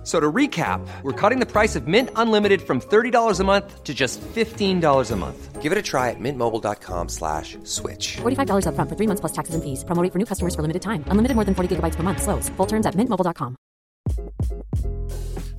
[0.00, 3.84] F- So to recap, we're cutting the price of Mint Unlimited from $30 a month
[3.84, 5.60] to just $15 a month.
[5.60, 8.16] Give it a try at mintmobile.com slash switch.
[8.22, 9.84] $45 upfront for three months plus taxes and fees.
[9.84, 11.04] Promo rate for new customers for limited time.
[11.08, 12.22] Unlimited more than 40 gigabytes per month.
[12.22, 12.48] Slows.
[12.56, 13.56] Full terms at mintmobile.com.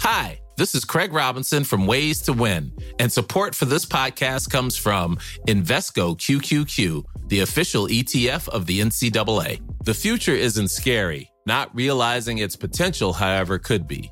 [0.02, 4.76] Hi, this is Craig Robinson from Ways to Win, and support for this podcast comes
[4.76, 5.18] from
[5.48, 9.62] Invesco QQQ, the official ETF of the NCAA.
[9.86, 11.30] The future isn't scary.
[11.46, 14.12] Not realizing its potential, however, could be.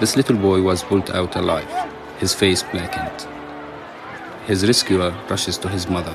[0.00, 1.68] This little boy was pulled out alive,
[2.20, 3.28] his face blackened.
[4.46, 6.14] His rescuer rushes to his mother.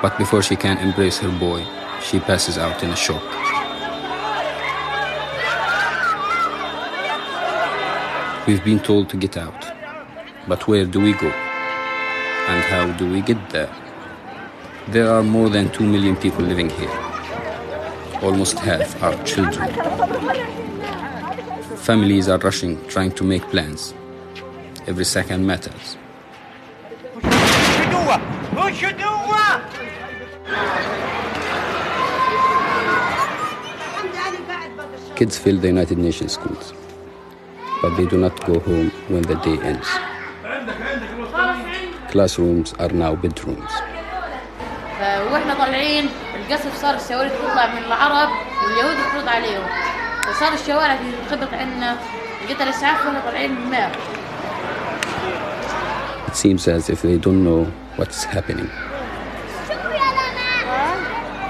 [0.00, 1.66] But before she can embrace her boy,
[2.00, 3.24] she passes out in a shock.
[8.46, 9.66] We've been told to get out.
[10.46, 11.30] But where do we go?
[12.46, 13.74] And how do we get there?
[14.86, 16.96] There are more than 2 million people living here.
[18.22, 20.61] Almost half are children.
[21.81, 23.93] Families are rushing, trying to make plans.
[24.87, 25.97] Every second matters.
[35.15, 36.73] Kids fill the United Nations schools,
[37.81, 39.87] but they do not go home when the day ends.
[42.11, 43.71] Classrooms are now bedrooms.
[45.31, 48.29] واحنا طالعين القصف صار الشوارع تطلع من العرب
[48.63, 49.63] واليهود تفرض عليهم
[50.23, 50.97] فصار الشوارع
[51.29, 51.97] تنخبط عنا
[52.45, 53.91] لقيت الاسعاف واحنا طالعين من الماء
[56.27, 57.61] It seems as if they don't know
[57.97, 58.69] what's happening.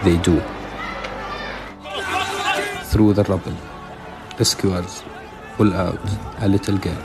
[0.05, 0.35] They do.
[2.91, 3.57] Through the rubble,
[4.39, 5.03] rescuers
[5.57, 5.99] pull out
[6.45, 7.03] a little girl.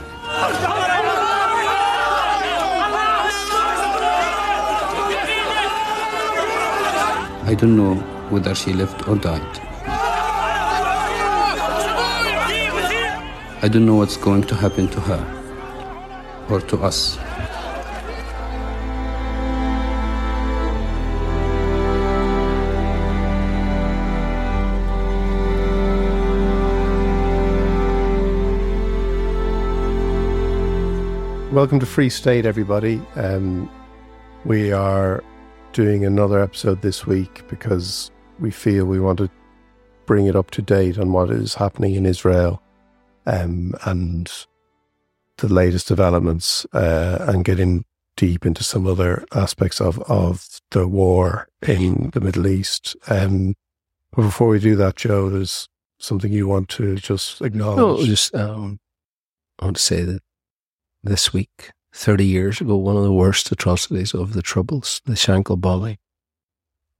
[7.45, 7.95] I don't know
[8.29, 9.66] whether she lived or died.
[13.60, 17.16] I don't know what's going to happen to her or to us.
[31.52, 33.02] Welcome to Free State, everybody.
[33.16, 33.68] Um,
[34.44, 35.24] we are
[35.72, 39.28] doing another episode this week because we feel we want to
[40.06, 42.62] bring it up to date on what is happening in Israel
[43.28, 44.32] um, and
[45.36, 47.84] the latest developments uh, and getting
[48.16, 52.96] deep into some other aspects of, of the war in the Middle East.
[53.08, 53.54] Um,
[54.12, 55.68] but before we do that, Joe, there's
[56.00, 58.00] something you want to just acknowledge.
[58.00, 58.80] No, just um,
[59.60, 60.22] I want to say that
[61.04, 65.58] this week, 30 years ago, one of the worst atrocities of the Troubles, the Shankill
[65.58, 65.98] Volley,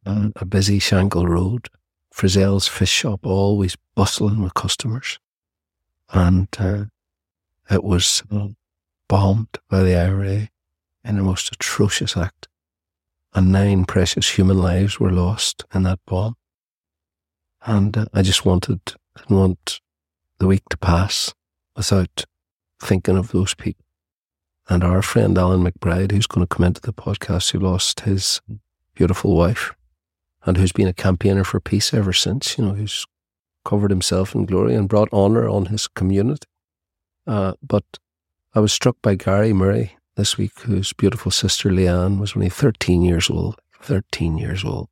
[0.06, 1.69] on a busy Shankill Road,
[2.12, 5.19] Frizzell's fish shop, always bustling with customers.
[6.10, 6.84] And uh,
[7.70, 8.22] it was
[9.08, 10.48] bombed by the IRA
[11.04, 12.48] in the most atrocious act.
[13.34, 16.36] And nine precious human lives were lost in that bomb.
[17.62, 18.80] And uh, I just wanted,
[19.16, 19.80] didn't want
[20.38, 21.34] the week to pass
[21.76, 22.24] without
[22.80, 23.84] thinking of those people.
[24.68, 28.41] And our friend Alan McBride, who's going to come into the podcast, who lost his
[28.94, 29.74] beautiful wife
[30.44, 33.06] and who's been a campaigner for peace ever since, you know, who's
[33.68, 36.46] covered himself in glory and brought honour on his community.
[37.26, 37.84] Uh, but
[38.54, 43.03] I was struck by Gary Murray this week, whose beautiful sister Leanne was only 13
[43.03, 43.60] years old.
[43.82, 44.88] 13 years old.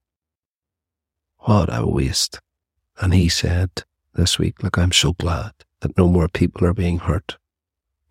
[1.38, 2.38] What a waste.
[3.00, 3.70] And he said
[4.14, 7.38] this week, look, I'm so glad that no more people are being hurt.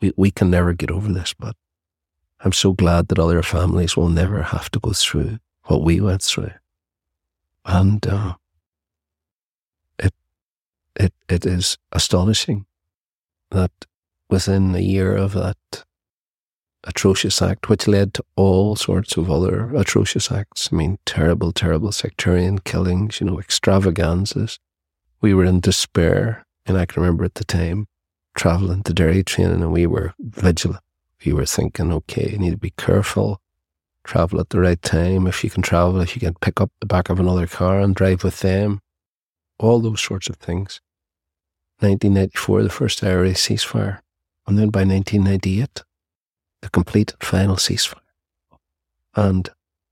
[0.01, 1.55] We, we can never get over this, but
[2.39, 6.23] I'm so glad that other families will never have to go through what we went
[6.23, 6.53] through.
[7.65, 8.35] And uh,
[10.95, 12.65] it, it is astonishing
[13.51, 13.71] that
[14.29, 15.57] within a year of that
[16.83, 21.91] atrocious act, which led to all sorts of other atrocious acts, I mean, terrible, terrible
[21.91, 24.59] sectarian killings, you know, extravaganzas,
[25.21, 26.45] we were in despair.
[26.65, 27.87] And I can remember at the time
[28.35, 30.81] traveling to Derry training and we were vigilant.
[31.25, 33.41] We were thinking, okay, you need to be careful,
[34.03, 35.25] travel at the right time.
[35.27, 37.95] If you can travel, if you can pick up the back of another car and
[37.95, 38.81] drive with them,
[39.57, 40.81] all those sorts of things.
[41.79, 43.99] 1994, the first IRA ceasefire.
[44.47, 45.83] And then by 1998,
[46.61, 47.99] the complete final ceasefire.
[49.15, 49.49] And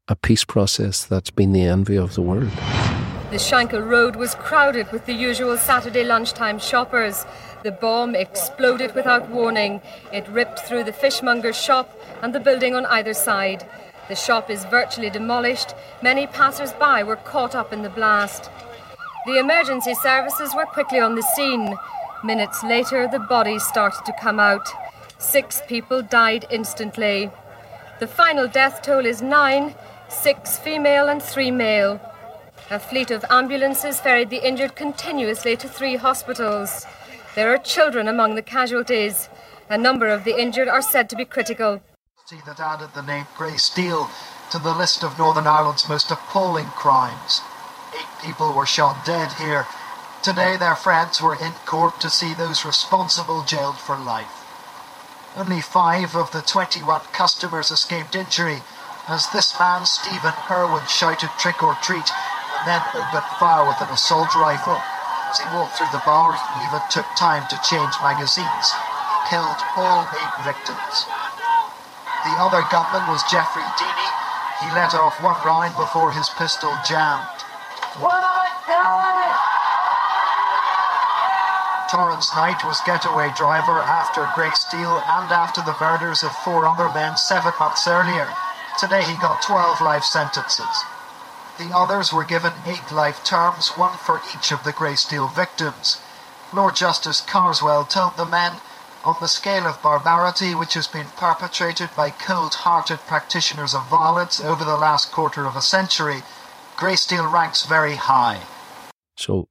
[0.07, 2.51] a peace process that's been the envy of the world.
[3.31, 7.25] The Shankill Road was crowded with the usual Saturday lunchtime shoppers.
[7.63, 9.81] The bomb exploded without warning.
[10.11, 13.67] It ripped through the fishmonger's shop and the building on either side.
[14.07, 15.73] The shop is virtually demolished.
[16.03, 18.51] Many passers by were caught up in the blast.
[19.25, 21.77] The emergency services were quickly on the scene.
[22.23, 24.67] Minutes later, the bodies started to come out.
[25.17, 27.31] Six people died instantly.
[27.99, 29.75] The final death toll is nine
[30.13, 31.99] six female and three male.
[32.69, 36.85] A fleet of ambulances ferried the injured continuously to three hospitals.
[37.35, 39.29] There are children among the casualties.
[39.69, 41.81] A number of the injured are said to be critical.
[42.25, 44.09] See that added the name Greysteel
[44.51, 47.41] to the list of Northern Ireland's most appalling crimes.
[47.95, 49.67] Eight people were shot dead here.
[50.21, 54.43] Today, their friends were in court to see those responsible jailed for life.
[55.35, 58.61] Only five of the 21 customers escaped injury
[59.07, 63.91] as this man, Stephen Irwin, shouted trick or treat and then opened fire with an
[63.91, 64.79] assault rifle.
[65.27, 68.67] As he walked through the bar, he even took time to change magazines.
[68.71, 70.95] He killed all eight victims.
[72.23, 74.11] The other gunman was Jeffrey Deeney.
[74.63, 77.27] He let off one round before his pistol jammed.
[77.99, 79.53] What am I doing?
[81.91, 87.17] Torrens Knight was getaway driver after Greysteel and after the murders of four other men
[87.17, 88.27] seven months earlier.
[88.79, 90.83] Today he got 12 life sentences.
[91.59, 96.01] The others were given eight life terms, one for each of the Greysteel victims.
[96.51, 98.53] Lord Justice Carswell told the men,
[99.05, 104.63] on the scale of barbarity which has been perpetrated by cold-hearted practitioners of violence over
[104.63, 106.23] the last quarter of a century,
[106.77, 108.41] Greysteel ranks very high.
[109.15, 109.47] So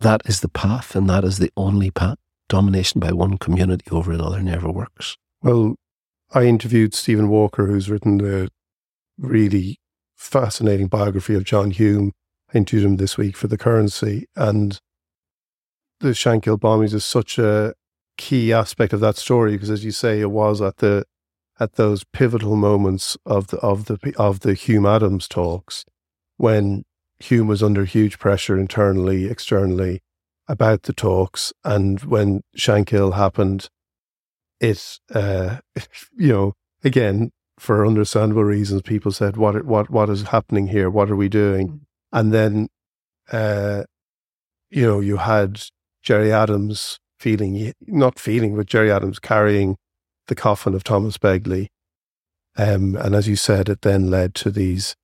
[0.00, 2.16] that is the path, and that is the only path.
[2.48, 5.16] Domination by one community over another never works.
[5.42, 5.76] Well,
[6.32, 8.48] I interviewed Stephen Walker, who's written the
[9.18, 9.78] really
[10.16, 12.12] fascinating biography of John Hume.
[12.52, 14.26] I interviewed him this week for the currency.
[14.34, 14.80] And
[16.00, 17.74] the Shankill bombings is such a
[18.16, 21.04] key aspect of that story because, as you say, it was at the
[21.60, 25.84] at those pivotal moments of the of the of the Hume Adams talks
[26.40, 26.84] when
[27.18, 30.00] Hume was under huge pressure internally, externally
[30.48, 33.68] about the talks, and when Shankill happened,
[34.58, 35.58] it, uh,
[36.16, 40.88] you know, again, for understandable reasons, people said, "What, what, what is happening here?
[40.88, 41.80] What are we doing?" Mm.
[42.12, 42.68] And then,
[43.30, 43.84] uh,
[44.70, 45.62] you know, you had
[46.02, 49.76] Gerry Adams feeling, not feeling, but Gerry Adams carrying
[50.28, 51.66] the coffin of Thomas Begley.
[52.56, 54.96] Um, and as you said, it then led to these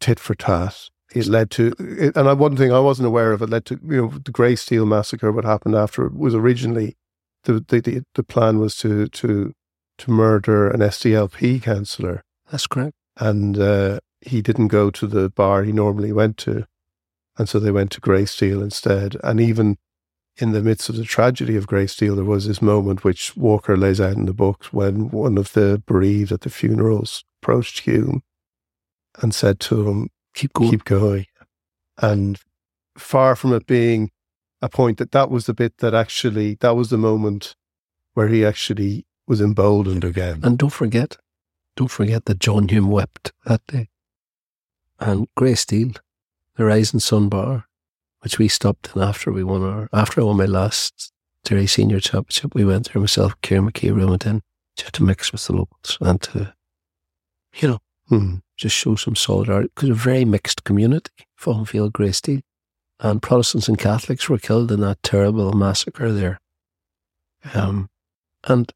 [0.00, 0.88] tit for tat.
[1.14, 4.02] It led to, it, and one thing I wasn't aware of, it led to, you
[4.02, 5.32] know, the Greysteel massacre.
[5.32, 6.96] What happened after it was originally
[7.44, 9.52] the, the, the, plan was to, to,
[9.98, 12.22] to murder an SDLP councillor.
[12.50, 12.94] That's correct.
[13.18, 16.66] And uh, he didn't go to the bar he normally went to.
[17.38, 19.16] And so they went to Greysteel instead.
[19.22, 19.76] And even
[20.38, 24.00] in the midst of the tragedy of Greysteel, there was this moment which Walker lays
[24.00, 28.22] out in the book when one of the bereaved at the funerals approached Hume
[29.22, 30.70] and said to him, Keep going.
[30.70, 31.26] Keep going.
[31.98, 32.38] And
[32.98, 34.10] far from it being
[34.60, 37.54] a point that that was the bit that actually, that was the moment
[38.14, 40.40] where he actually was emboldened again.
[40.42, 41.16] And don't forget,
[41.74, 43.88] don't forget that John Hume wept that day.
[44.98, 45.98] And Greysteel,
[46.56, 47.66] the Rising Sun Bar,
[48.20, 51.12] which we stopped in after we won our, after I won my last
[51.44, 54.42] Derry Senior Championship, we went there myself, Kieran McKee, we went in
[54.76, 56.54] to, to mix with the locals and to,
[57.54, 57.78] you know,
[58.08, 62.40] hmm, just show some solidarity because a very mixed community, Faughanvale, Grey Steel
[63.00, 66.40] and Protestants and Catholics were killed in that terrible massacre there.
[67.54, 67.88] Um,
[68.44, 68.72] and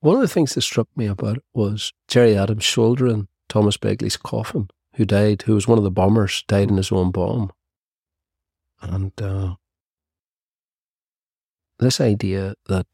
[0.00, 4.16] one of the things that struck me about it was Gerry Adams shouldering Thomas Begley's
[4.16, 7.50] coffin, who died, who was one of the bombers, died in his own bomb.
[8.80, 9.56] And uh,
[11.78, 12.86] this idea that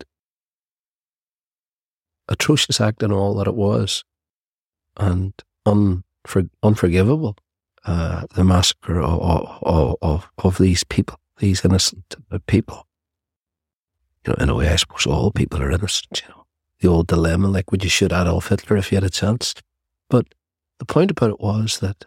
[2.29, 4.03] atrocious act and all that it was,
[4.97, 5.35] and
[5.67, 7.37] unfor- unforgivable,
[7.85, 12.17] uh, the massacre of, of, of, of these people, these innocent
[12.47, 12.87] people.
[14.27, 16.47] You know, in a way, I suppose all people are innocent, you know.
[16.81, 19.55] The old dilemma, like, would you shoot Adolf Hitler if you had a chance?
[20.11, 20.35] But
[20.79, 22.05] the point about it was that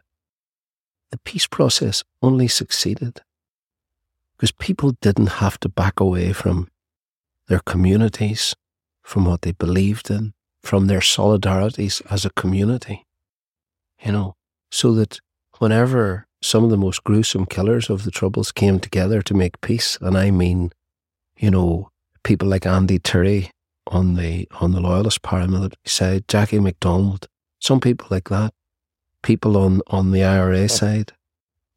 [1.10, 3.22] the peace process only succeeded
[4.36, 6.68] because people didn't have to back away from
[7.48, 8.56] their communities,
[9.02, 13.07] from what they believed in, from their solidarities as a community.
[14.04, 14.36] You know,
[14.72, 15.20] so that
[15.60, 19.98] whenever some of the most gruesome killers of the Troubles came together to make peace,
[20.02, 20.72] and I mean,
[21.38, 21.90] you know,
[22.24, 23.52] people like Andy Tyrie
[23.88, 27.28] on the on the Loyalist paramilitary side, Jackie MacDonald,
[27.60, 28.54] some people like that,
[29.24, 31.14] people on, on the IRA side,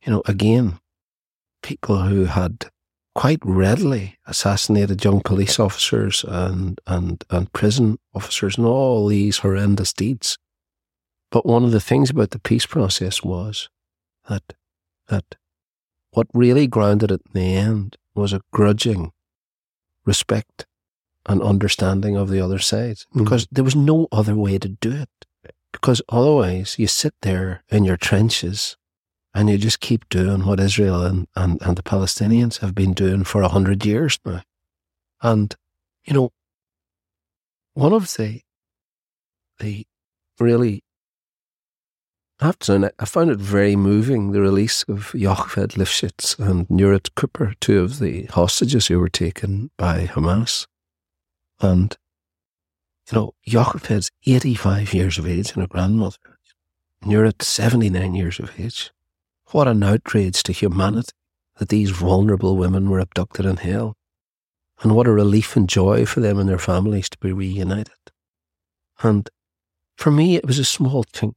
[0.05, 0.79] you know, again,
[1.62, 2.67] people who had
[3.15, 9.93] quite readily assassinated young police officers and, and, and prison officers and all these horrendous
[9.93, 10.39] deeds.
[11.31, 13.69] But one of the things about the peace process was
[14.29, 14.43] that,
[15.09, 15.37] that
[16.11, 19.13] what really grounded it in the end was a grudging
[20.05, 20.67] respect
[21.27, 23.23] and understanding of the other side mm-hmm.
[23.23, 25.09] because there was no other way to do it.
[25.73, 28.77] Because otherwise, you sit there in your trenches
[29.33, 33.23] and you just keep doing what Israel and, and, and the Palestinians have been doing
[33.23, 34.43] for a hundred years now.
[35.23, 35.55] And,
[36.05, 36.33] you know,
[37.75, 38.41] one of the,
[39.61, 39.87] the
[40.41, 40.83] really,
[42.43, 47.15] I to say, I found it very moving, the release of Yocheved Lifshitz and Nurit
[47.15, 50.67] Cooper, two of the hostages who were taken by Hamas.
[51.61, 51.97] And
[53.11, 56.17] you know, Yocheved's 85 years of age and a grandmother.
[57.03, 58.91] And 79 years of age.
[59.51, 61.13] What an outrage to humanity
[61.59, 63.97] that these vulnerable women were abducted and held.
[64.81, 67.93] And what a relief and joy for them and their families to be reunited.
[69.03, 69.29] And
[69.97, 71.35] for me, it was a small chink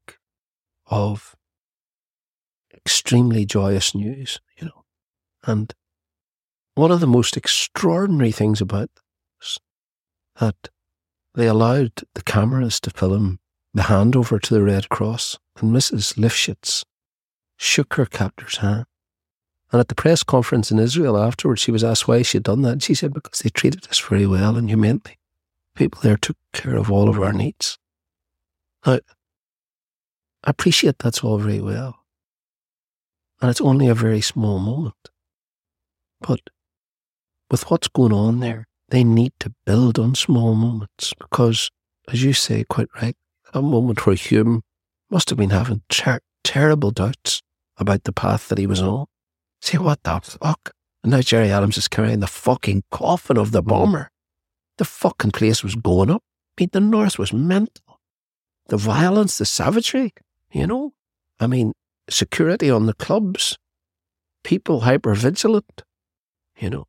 [0.94, 1.36] of
[2.74, 4.84] extremely joyous news, you know.
[5.44, 5.74] And
[6.76, 8.90] one of the most extraordinary things about
[9.40, 9.60] this
[10.40, 10.70] that
[11.36, 13.40] they allowed the cameras to film
[13.74, 16.16] the handover to the Red Cross, and Mrs.
[16.16, 16.84] Lifshitz
[17.58, 18.86] shook her captor's hand.
[19.72, 22.62] And at the press conference in Israel afterwards, she was asked why she had done
[22.62, 22.74] that.
[22.74, 25.18] And she said, because they treated us very well and humanely.
[25.76, 27.80] People there took care of all of our needs.
[28.86, 29.00] Now,
[30.44, 32.00] I appreciate that's all very well.
[33.42, 35.10] And it's only a very small moment.
[36.22, 36.42] But
[37.50, 41.70] with what's going on there, they need to build on small moments because,
[42.12, 43.16] as you say quite right,
[43.54, 44.62] a moment where Hume
[45.10, 47.42] must have been having ter- terrible doubts
[47.78, 49.06] about the path that he was on.
[49.62, 50.72] See what the fuck?
[51.04, 53.68] And now Gerry Adams is carrying the fucking coffin of the mm.
[53.68, 54.10] bomber.
[54.78, 56.24] The fucking place was going up.
[56.58, 58.00] I mean, the North was mental.
[58.68, 60.14] The violence, the savagery,
[60.54, 60.94] you know?
[61.40, 61.74] I mean,
[62.10, 63.58] security on the clubs,
[64.44, 65.84] people hyper vigilant,
[66.58, 66.88] you know?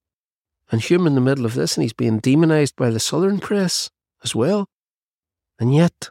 [0.70, 3.90] and Hume in the middle of this, and he's being demonized by the Southern press
[4.22, 4.68] as well.
[5.58, 6.10] And yet,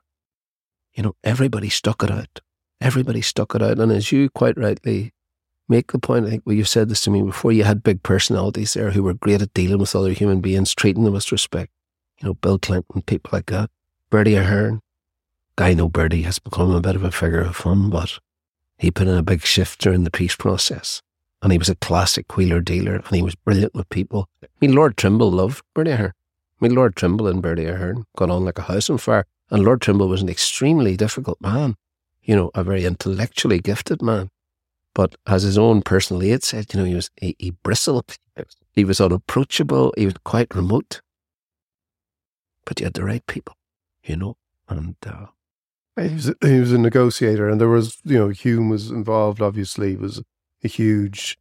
[0.93, 2.39] you know, everybody stuck it out.
[2.79, 3.79] Everybody stuck it out.
[3.79, 5.11] And as you quite rightly
[5.67, 8.03] make the point, I think, well, you said this to me before, you had big
[8.03, 11.71] personalities there who were great at dealing with other human beings, treating them with respect.
[12.21, 13.69] You know, Bill Clinton, people like that.
[14.09, 14.81] Bertie Ahern.
[15.57, 18.19] I know Bertie has become a bit of a figure of fun, but
[18.77, 21.01] he put in a big shift during the peace process
[21.43, 24.29] and he was a classic wheeler dealer, and he was brilliant with people.
[24.41, 26.13] I mean, Lord Trimble loved Bertie Ahern.
[26.61, 29.63] I mean, Lord Trimble and Bertie Ahern got on like a house on fire, and
[29.63, 31.75] Lord Trimble was an extremely difficult man,
[32.23, 34.29] you know, a very intellectually gifted man.
[34.93, 38.17] But as his own personal aide said, you know, he was he, he bristled,
[38.71, 41.01] he was unapproachable, he was quite remote.
[42.63, 43.57] But you had the right people,
[44.05, 44.37] you know,
[44.69, 45.25] and uh,
[46.01, 49.41] he was he was a negotiator, and there was you know Hume was involved.
[49.41, 50.21] Obviously, he was
[50.63, 51.37] a huge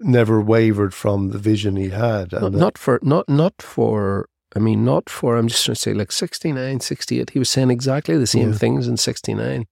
[0.00, 2.32] never wavered from the vision he had.
[2.32, 5.94] Not, not, for not not for I mean not for I'm just trying to say
[5.94, 7.30] like 69, 68.
[7.30, 9.66] He was saying exactly the same things in 69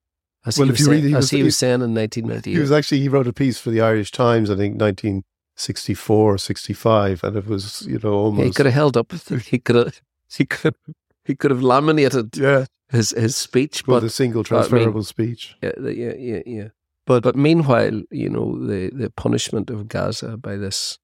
[0.47, 2.53] as well, he, was, saying, he, was, he was saying in 1998.
[2.55, 7.25] He was actually he wrote a piece for the Irish Times I think 1964 65
[7.25, 10.01] and it was you know almost he could have held up he could have
[10.37, 14.91] he could have, he could have laminated yeah his his speech but a single transferable
[14.91, 16.69] I mean, speech yeah yeah yeah yeah
[17.11, 20.97] but but meanwhile, you know, the, the punishment of Gaza by this.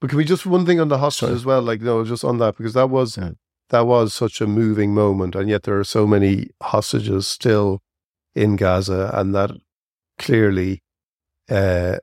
[0.00, 1.62] But can we just one thing on the hostages as well?
[1.62, 3.30] Like no, just on that because that was yeah.
[3.70, 7.80] that was such a moving moment, and yet there are so many hostages still
[8.36, 9.50] in Gaza, and that
[10.16, 10.80] clearly,
[11.50, 11.98] uh,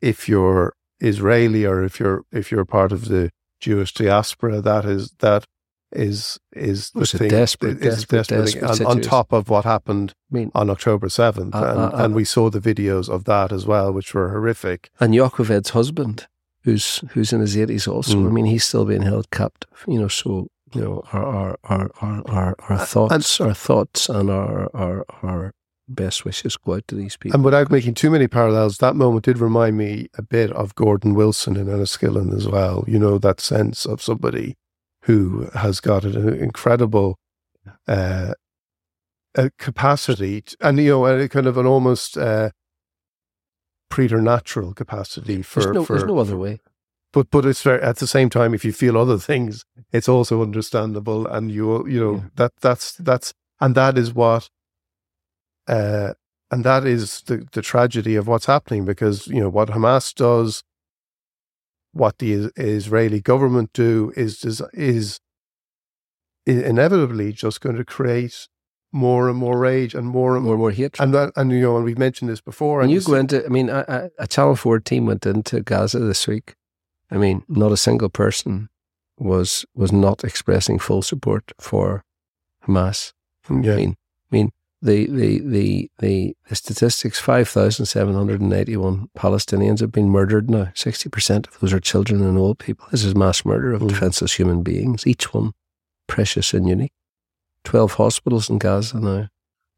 [0.00, 5.10] if you're Israeli or if you're if you're part of the Jewish diaspora, that is
[5.18, 5.44] that
[5.92, 10.12] is is the thing, desperate, is desperate, desperate, desperate on, on, top of what happened
[10.32, 13.24] I mean, on October seventh, uh, and, uh, uh, and we saw the videos of
[13.24, 14.90] that as well, which were horrific.
[14.98, 16.26] And Yocheved's husband,
[16.64, 18.16] who's who's in his eighties, also.
[18.16, 18.26] Mm.
[18.26, 19.84] I mean, he's still being held captive.
[19.86, 24.08] You know, so you know, our our our our, our, our thoughts, and, our thoughts,
[24.08, 25.52] and our our our
[25.88, 27.36] best wishes go out to these people.
[27.36, 31.14] And without making too many parallels, that moment did remind me a bit of Gordon
[31.14, 32.84] Wilson in Enniskillen as well.
[32.88, 34.56] You know, that sense of somebody
[35.06, 37.16] who has got an incredible
[37.88, 38.34] uh,
[39.34, 42.50] a capacity, and you know, a kind of an almost uh,
[43.90, 45.60] preternatural capacity for.
[45.60, 46.60] There's no, for there's no other way.
[47.12, 50.42] but but it's very, at the same time, if you feel other things, it's also
[50.42, 52.28] understandable, and you you know Yeah.
[52.36, 54.48] that that's that's and that is what,
[55.68, 56.14] uh,
[56.50, 60.62] and that is the the tragedy of what's happening because you know what Hamas does,
[61.96, 65.20] what the Israeli government do is is is
[66.46, 68.48] inevitably just going to create
[68.92, 71.00] more and more rage and more and More more more hatred.
[71.00, 73.48] and that and you know and we've mentioned this before and you go into, I
[73.48, 76.54] mean, a, a, Channel 4 team went into Gaza this week.
[77.10, 78.68] I mean, not a single person
[79.18, 82.04] was was not expressing full support for
[82.66, 83.12] Hamas.
[83.50, 83.96] yeah I mean,
[84.86, 90.08] the the the the, the statistics: five thousand seven hundred and eighty-one Palestinians have been
[90.08, 90.68] murdered now.
[90.74, 92.86] Sixty percent of those are children and old people.
[92.90, 93.88] This is mass murder of Mm.
[93.88, 95.52] defenseless human beings, each one
[96.06, 96.92] precious and unique.
[97.64, 99.30] Twelve hospitals in Gaza now have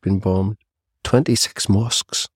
[0.03, 0.57] been bombed.
[1.03, 2.29] Twenty-six mosques.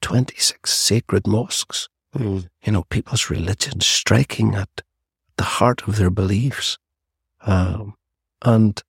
[0.00, 1.88] Twenty-six sacred mosques.
[2.14, 2.48] Mm.
[2.64, 4.82] You know, people's religion striking at
[5.36, 6.78] the heart of their beliefs.
[7.42, 7.94] Um,
[8.42, 8.82] and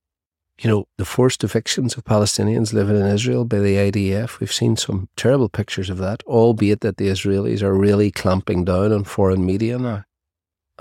[0.60, 4.40] you know, the forced evictions of Palestinians living in Israel by the IDF.
[4.40, 8.92] We've seen some terrible pictures of that, albeit that the Israelis are really clamping down
[8.92, 10.04] on foreign media now.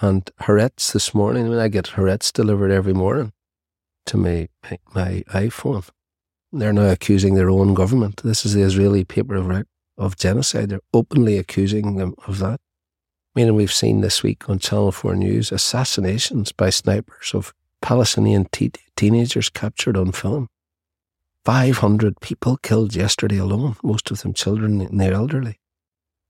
[0.02, 3.32] And Haaretz this morning, I mean, I get Haaretz delivered every morning
[4.08, 4.50] to my,
[4.94, 5.88] my, iPhone.
[6.52, 8.22] They're now accusing their own government.
[8.24, 9.66] This is the Israeli paper of,
[9.98, 10.70] of genocide.
[10.70, 12.60] They're openly accusing them of that.
[13.36, 18.46] I mean, we've seen this week on Channel 4 News assassinations by snipers of Palestinian
[18.52, 20.50] te- teenagers captured on film.
[21.46, 25.60] 500 people killed yesterday alone, most of them children and the elderly.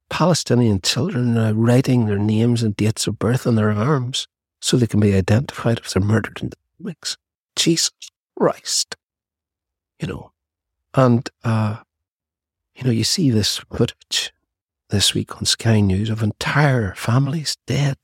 [0.09, 4.27] Palestinian children are writing their names and dates of birth on their arms
[4.61, 7.17] so they can be identified if they're murdered in the mix.
[7.55, 7.91] Jesus
[8.37, 8.95] Christ.
[9.99, 10.31] You know,
[10.93, 11.77] and, uh,
[12.75, 14.31] you know, you see this footage
[14.89, 17.97] this week on Sky News of entire families dead,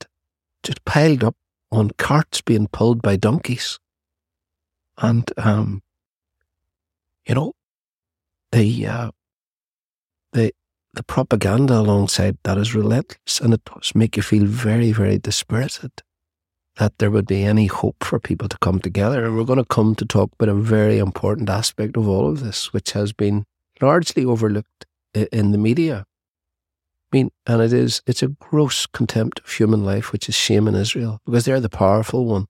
[0.62, 1.36] just piled up
[1.70, 3.78] on carts being pulled by donkeys.
[4.98, 5.82] And, um,
[7.26, 7.52] you know,
[8.52, 9.10] the, uh,
[10.32, 10.52] the,
[10.94, 16.02] the propaganda alongside that is relentless and it does make you feel very, very dispirited
[16.76, 19.24] that there would be any hope for people to come together.
[19.24, 22.40] And we're going to come to talk about a very important aspect of all of
[22.40, 23.44] this, which has been
[23.80, 26.04] largely overlooked in the media.
[27.12, 30.66] I mean, and it is, it's a gross contempt of human life, which is shame
[30.66, 32.46] in Israel, because they're the powerful one.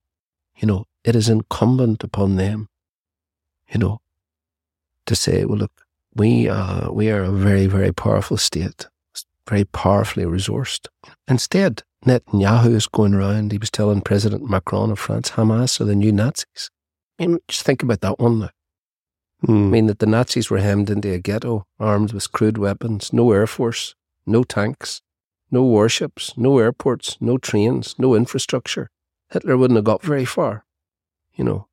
[0.56, 2.68] You know, it is incumbent upon them,
[3.70, 4.00] you know,
[5.04, 5.72] to say, well, look,
[6.14, 8.86] we, uh, we are a very, very powerful state,
[9.48, 10.88] very powerfully resourced.
[11.28, 15.94] Instead, Netanyahu is going around, he was telling President Macron of France, Hamas are the
[15.94, 16.70] new Nazis.
[17.18, 18.50] I mean, just think about that one now.
[19.42, 19.70] I Mm.
[19.70, 23.46] mean, that the Nazis were hemmed into a ghetto, armed with crude weapons, no air
[23.46, 23.94] force,
[24.26, 25.02] no tanks,
[25.50, 28.90] no warships, no airports, no trains, no infrastructure.
[29.30, 30.64] Hitler wouldn't have got very far.
[31.34, 31.68] You know,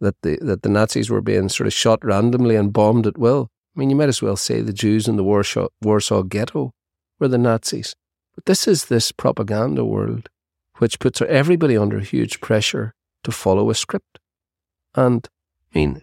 [0.00, 3.48] that the, that the Nazis were being sort of shot randomly and bombed at will.
[3.74, 6.72] I mean, you might as well say the Jews in the Warsaw, Warsaw ghetto
[7.18, 7.94] were the Nazis.
[8.34, 10.28] But this is this propaganda world
[10.78, 12.94] which puts everybody under huge pressure
[13.24, 14.18] to follow a script.
[14.94, 15.26] And,
[15.74, 16.02] I mean,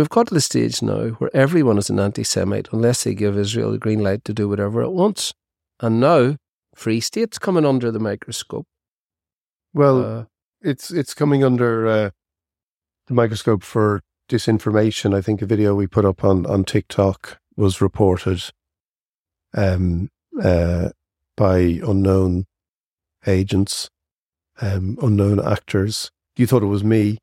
[0.00, 3.36] we've got to the stage now where everyone is an anti Semite unless they give
[3.36, 5.34] Israel the green light to do whatever it wants.
[5.78, 6.36] And now,
[6.74, 8.66] Free State's coming under the microscope.
[9.74, 10.24] Well, Uh,
[10.62, 12.10] it's it's coming under uh,
[13.08, 15.14] the microscope for disinformation.
[15.14, 18.42] I think a video we put up on, on TikTok was reported
[19.52, 20.08] um,
[20.42, 20.90] uh,
[21.36, 22.46] by unknown
[23.26, 23.90] agents,
[24.62, 26.10] um, unknown actors.
[26.36, 27.18] You thought it was me.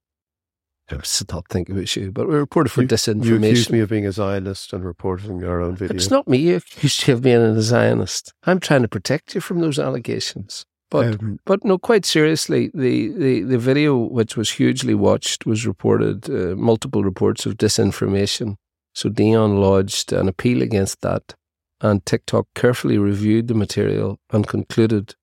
[0.89, 2.88] I was not thinking it was you, but we reported for You-
[3.26, 5.95] You accused me of being a Zionist and reporting our own video.
[5.95, 8.34] It's not me you accused you of being a Zionist.
[8.43, 10.65] I'm trying to protect you from those allegations.
[10.89, 15.67] But Um, But no, quite seriously, the, the, the video, which was hugely watched, was
[15.67, 18.56] reported, uh, multiple reports of disinformation.
[18.93, 21.36] So Dion lodged an appeal against that,
[21.82, 25.15] and TikTok carefully reviewed the material and concluded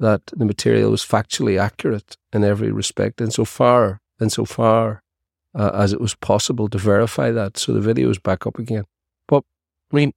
[0.00, 5.03] that the material was factually accurate in every respect, insofar, insofar
[5.54, 7.56] uh, as it was possible to verify that.
[7.56, 8.84] So the video is back up again.
[9.28, 9.44] But,
[9.92, 10.12] I mean,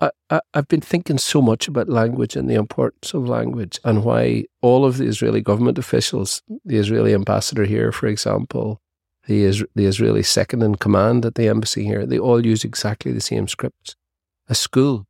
[0.00, 4.04] I, I, I've been thinking so much about language and the importance of language and
[4.04, 8.80] why all of the Israeli government officials, the Israeli ambassador here, for example,
[9.26, 13.20] the, the Israeli second in command at the embassy here, they all use exactly the
[13.20, 13.96] same scripts.
[14.48, 15.04] A school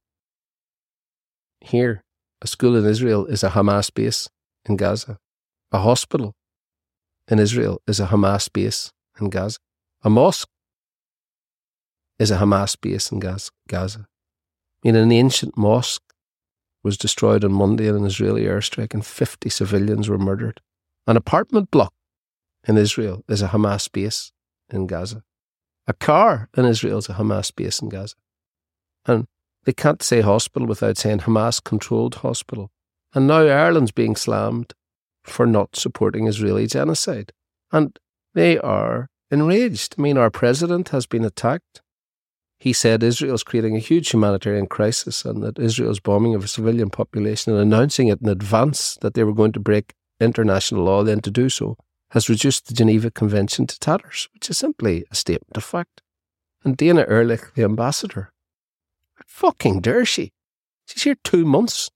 [1.61, 2.03] here,
[2.42, 4.29] a school in Israel is a Hamas base
[4.64, 5.18] in Gaza.
[5.70, 6.35] A hospital
[7.29, 9.59] in Israel is a Hamas base in Gaza.
[10.02, 10.48] A mosque
[12.18, 14.00] is a Hamas base in Gaza.
[14.00, 16.02] I mean, an ancient mosque
[16.83, 20.61] was destroyed on Monday in an Israeli airstrike and 50 civilians were murdered.
[21.07, 21.92] An apartment block
[22.66, 24.33] in Israel is a Hamas base
[24.70, 25.22] in Gaza.
[25.87, 28.14] A car in Israel is a Hamas base in Gaza.
[29.07, 29.26] And
[29.64, 32.70] they can't say hospital without saying Hamas controlled hospital.
[33.14, 34.74] And now Ireland's being slammed
[35.24, 37.33] for not supporting Israeli genocide.
[37.72, 37.98] And
[38.35, 39.97] they are enraged.
[39.99, 41.83] I mean, our president has been attacked.
[42.61, 46.91] He said Israel's creating a huge humanitarian crisis and that Israel's bombing of a civilian
[46.91, 51.21] population and announcing it in advance that they were going to break international law, then
[51.21, 51.77] to do so,
[52.11, 56.03] has reduced the Geneva Convention to tatters, which is simply a statement of fact.
[56.64, 58.33] And Dana Ehrlich, the ambassador,
[59.27, 60.33] fucking dare she?
[60.87, 61.91] She's here two months.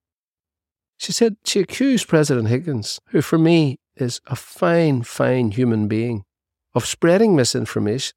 [0.99, 6.24] She said she accused President Higgins, who for me is a fine, fine human being,
[6.74, 8.14] of spreading misinformation.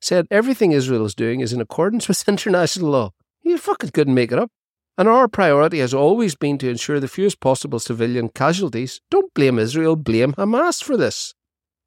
[0.00, 3.10] Said everything Israel is doing is in accordance with international law.
[3.42, 4.50] You fucking couldn't make it up.
[4.96, 9.00] And our priority has always been to ensure the fewest possible civilian casualties.
[9.10, 11.34] Don't blame Israel, blame Hamas for this.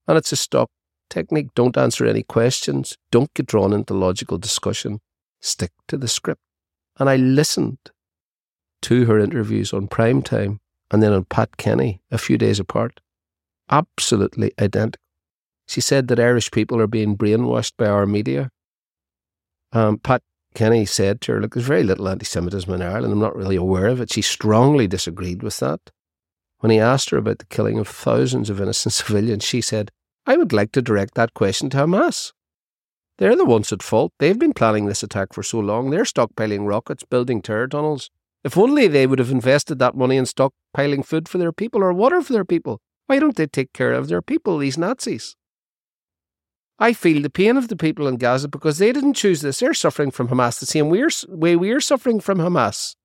[0.07, 0.69] And it's a stop
[1.09, 1.47] technique.
[1.55, 2.97] Don't answer any questions.
[3.11, 4.99] Don't get drawn into logical discussion.
[5.39, 6.41] Stick to the script.
[6.99, 7.77] And I listened
[8.83, 10.59] to her interviews on prime time
[10.91, 12.99] and then on Pat Kenny a few days apart.
[13.69, 15.01] Absolutely identical.
[15.67, 18.49] She said that Irish people are being brainwashed by our media.
[19.73, 20.21] Um, Pat
[20.55, 23.13] Kenny said to her, Look, there's very little anti Semitism in Ireland.
[23.13, 24.11] I'm not really aware of it.
[24.11, 25.81] She strongly disagreed with that.
[26.59, 29.91] When he asked her about the killing of thousands of innocent civilians, she said,
[30.25, 32.31] I would like to direct that question to Hamas.
[33.17, 34.13] They're the ones at fault.
[34.19, 35.89] They've been planning this attack for so long.
[35.89, 38.09] They're stockpiling rockets, building terror tunnels.
[38.43, 41.93] If only they would have invested that money in stockpiling food for their people or
[41.93, 42.79] water for their people.
[43.07, 45.35] Why don't they take care of their people, these Nazis?
[46.79, 49.59] I feel the pain of the people in Gaza because they didn't choose this.
[49.59, 52.95] They're suffering from Hamas the same way we're suffering from Hamas.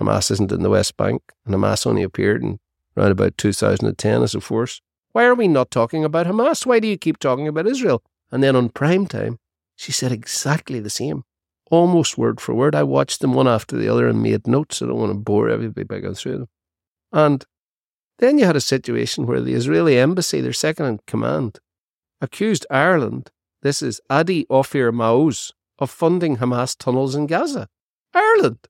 [0.00, 2.60] Hamas isn't in the West Bank, and Hamas only appeared in
[2.96, 4.80] around about 2010 as a force.
[5.12, 6.64] Why are we not talking about Hamas?
[6.64, 8.02] Why do you keep talking about Israel?
[8.30, 9.38] And then on prime time,
[9.76, 11.24] she said exactly the same,
[11.70, 12.74] almost word for word.
[12.74, 14.80] I watched them one after the other and made notes.
[14.80, 16.48] I don't want to bore everybody by going through them.
[17.12, 17.44] And
[18.18, 21.58] then you had a situation where the Israeli embassy, their second in command,
[22.20, 23.30] accused Ireland,
[23.62, 27.68] this is Adi Ophir Maoz, of funding Hamas tunnels in Gaza.
[28.14, 28.68] Ireland!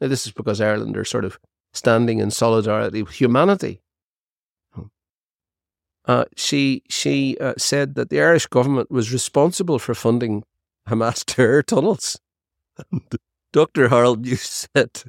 [0.00, 1.38] Now, this is because Ireland are sort of
[1.72, 3.80] standing in solidarity with humanity.
[6.04, 10.42] Uh, she she uh, said that the Irish government was responsible for funding
[10.88, 12.18] Hamas terror tunnels.
[13.52, 13.88] Dr.
[13.88, 15.02] Harold News said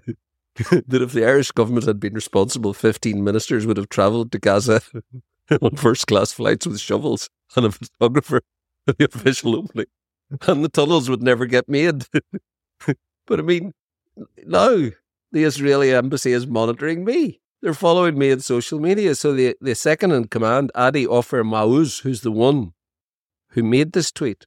[0.87, 4.81] that if the Irish government had been responsible, 15 ministers would have travelled to Gaza
[5.61, 8.41] on first class flights with shovels and a photographer
[8.87, 9.87] at the official opening.
[10.47, 12.05] And the tunnels would never get made.
[13.25, 13.73] but I mean,
[14.45, 14.89] now
[15.31, 17.41] the Israeli embassy is monitoring me.
[17.61, 19.15] They're following me on social media.
[19.15, 22.73] So the, the second in command, Adi Ofer Maoz, who's the one
[23.49, 24.45] who made this tweet,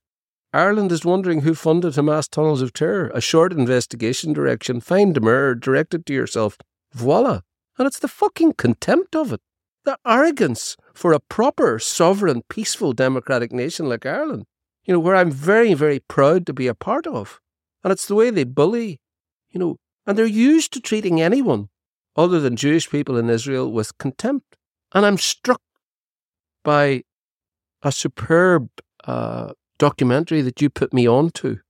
[0.52, 3.10] Ireland is wondering who funded Hamas tunnels of terror.
[3.14, 6.58] A short investigation direction, find demur, direct it to yourself.
[6.92, 7.40] Voila.
[7.78, 9.40] And it's the fucking contempt of it.
[9.84, 14.44] The arrogance for a proper, sovereign, peaceful, democratic nation like Ireland,
[14.84, 17.40] you know, where I'm very, very proud to be a part of.
[17.82, 19.00] And it's the way they bully,
[19.50, 21.68] you know, and they're used to treating anyone
[22.14, 24.56] other than Jewish people in Israel with contempt.
[24.92, 25.62] And I'm struck
[26.62, 27.04] by
[27.82, 28.68] a superb
[29.04, 31.60] uh, documentary that you put me on to.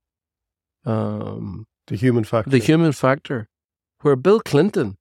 [0.85, 2.49] Um, the Human Factor.
[2.49, 3.47] The Human Factor,
[4.01, 4.97] where Bill Clinton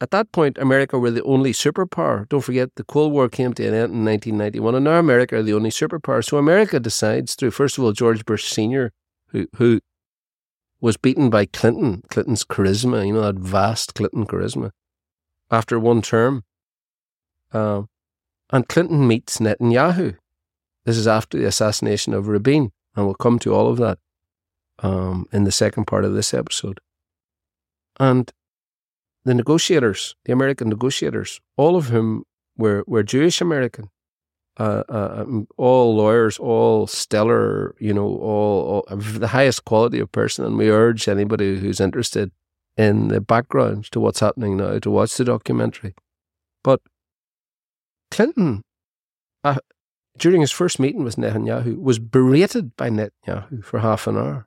[0.00, 2.28] at that point, America were the only superpower.
[2.28, 5.42] Don't forget, the Cold War came to an end in 1991, and now America are
[5.42, 6.24] the only superpower.
[6.24, 8.92] So America decides through, first of all, George Bush Sr.,
[9.28, 9.80] who, who
[10.80, 14.70] was beaten by Clinton, Clinton's charisma, you know, that vast Clinton charisma,
[15.50, 16.44] after one term.
[17.52, 17.82] Uh,
[18.50, 20.16] and Clinton meets Netanyahu.
[20.88, 23.98] This is after the assassination of Rabin, and we'll come to all of that
[24.78, 26.80] um, in the second part of this episode.
[28.00, 28.32] And
[29.26, 32.24] the negotiators, the American negotiators, all of whom
[32.56, 33.90] were, were Jewish American,
[34.58, 40.10] uh, uh, um, all lawyers, all stellar, you know, all, all the highest quality of
[40.10, 40.46] person.
[40.46, 42.30] And we urge anybody who's interested
[42.78, 45.94] in the background to what's happening now to watch the documentary.
[46.64, 46.80] But
[48.10, 48.62] Clinton,
[49.44, 49.58] uh,
[50.18, 54.46] during his first meeting with Netanyahu, was berated by Netanyahu for half an hour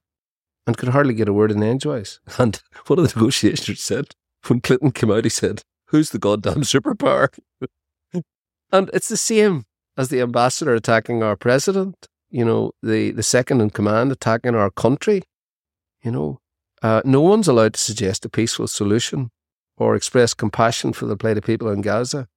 [0.67, 2.19] and could hardly get a word in edgewise.
[2.37, 4.15] And one of the negotiators said,
[4.47, 7.29] when Clinton came out, he said, Who's the goddamn superpower?
[8.73, 9.65] And it's the same
[9.97, 14.71] as the ambassador attacking our president, you know, the, the second in command attacking our
[14.71, 15.23] country.
[16.01, 16.39] You know,
[16.81, 19.29] uh, no one's allowed to suggest a peaceful solution
[19.75, 22.29] or express compassion for the plight of people in Gaza.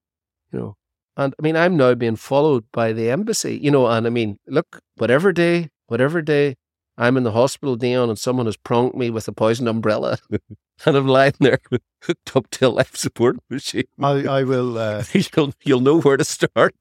[0.51, 0.77] You know,
[1.17, 4.37] and I mean, I'm now being followed by the embassy, you know, and I mean,
[4.47, 6.55] look, whatever day, whatever day
[6.97, 10.17] I'm in the hospital, Dion, and someone has pronged me with a poisoned umbrella
[10.85, 11.59] and I'm lying there
[12.03, 13.83] hooked up to a life support machine.
[14.01, 14.77] I, I will.
[14.85, 16.75] Uh, you'll, you'll know where to start.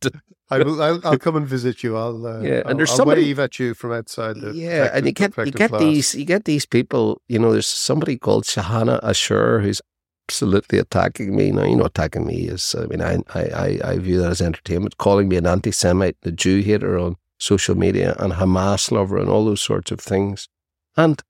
[0.51, 0.81] I will.
[0.83, 1.97] I'll, I'll come and visit you.
[1.97, 2.25] I'll.
[2.35, 4.53] Uh, Yeah, and I'll, there's I'll somebody- wave at you from outside the.
[4.53, 7.21] Yeah, and you get you get these you get these people.
[7.29, 9.81] You know, there's somebody called Shahana Ashur who's
[10.29, 11.51] absolutely attacking me.
[11.53, 12.75] Now, you know, attacking me is.
[12.79, 14.99] I mean, I I I, view that as entertainment.
[14.99, 19.45] Calling me an anti-Semite, a Jew hater on social media, and Hamas lover, and all
[19.45, 20.49] those sorts of things.
[20.97, 21.23] And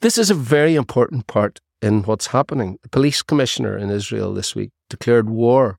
[0.00, 2.78] this is a very important part in what's happening.
[2.82, 5.78] The police commissioner in Israel this week declared war.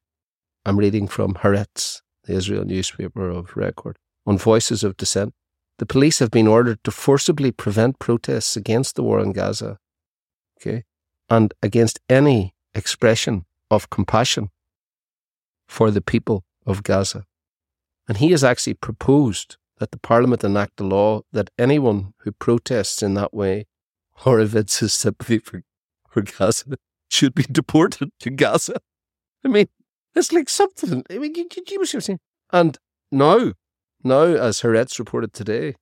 [0.66, 5.34] I'm reading from Haaretz, the Israel newspaper of record, on Voices of Dissent.
[5.78, 9.78] The police have been ordered to forcibly prevent protests against the war in Gaza,
[10.60, 10.84] okay,
[11.30, 14.50] and against any expression of compassion
[15.68, 17.26] for the people of Gaza.
[18.08, 23.04] And he has actually proposed that the Parliament enact a law that anyone who protests
[23.04, 23.66] in that way
[24.26, 25.64] or evinces sympathy for,
[26.10, 26.78] for Gaza
[27.10, 28.80] should be deported to Gaza.
[29.44, 29.68] I mean,
[30.16, 31.04] it's like something.
[31.10, 32.20] I mean, you, you, seen.
[32.52, 32.78] And
[33.12, 33.54] now,
[34.04, 35.76] now, as Haaretz reported today,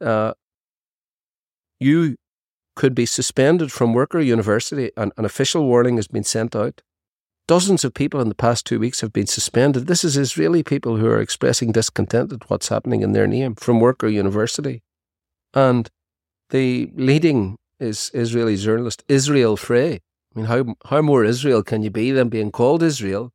[0.00, 0.34] uh,
[1.80, 2.16] you
[2.76, 6.82] could be suspended from work or university, and an official warning has been sent out.
[7.48, 9.86] Dozens of people in the past two weeks have been suspended.
[9.86, 13.80] This is Israeli people who are expressing discontent at what's happening in their name from
[13.80, 14.82] work or university.
[15.54, 15.88] And
[16.50, 19.94] the leading is Israeli journalist Israel Frey.
[19.94, 23.32] I mean, how how more Israel can you be than being called Israel?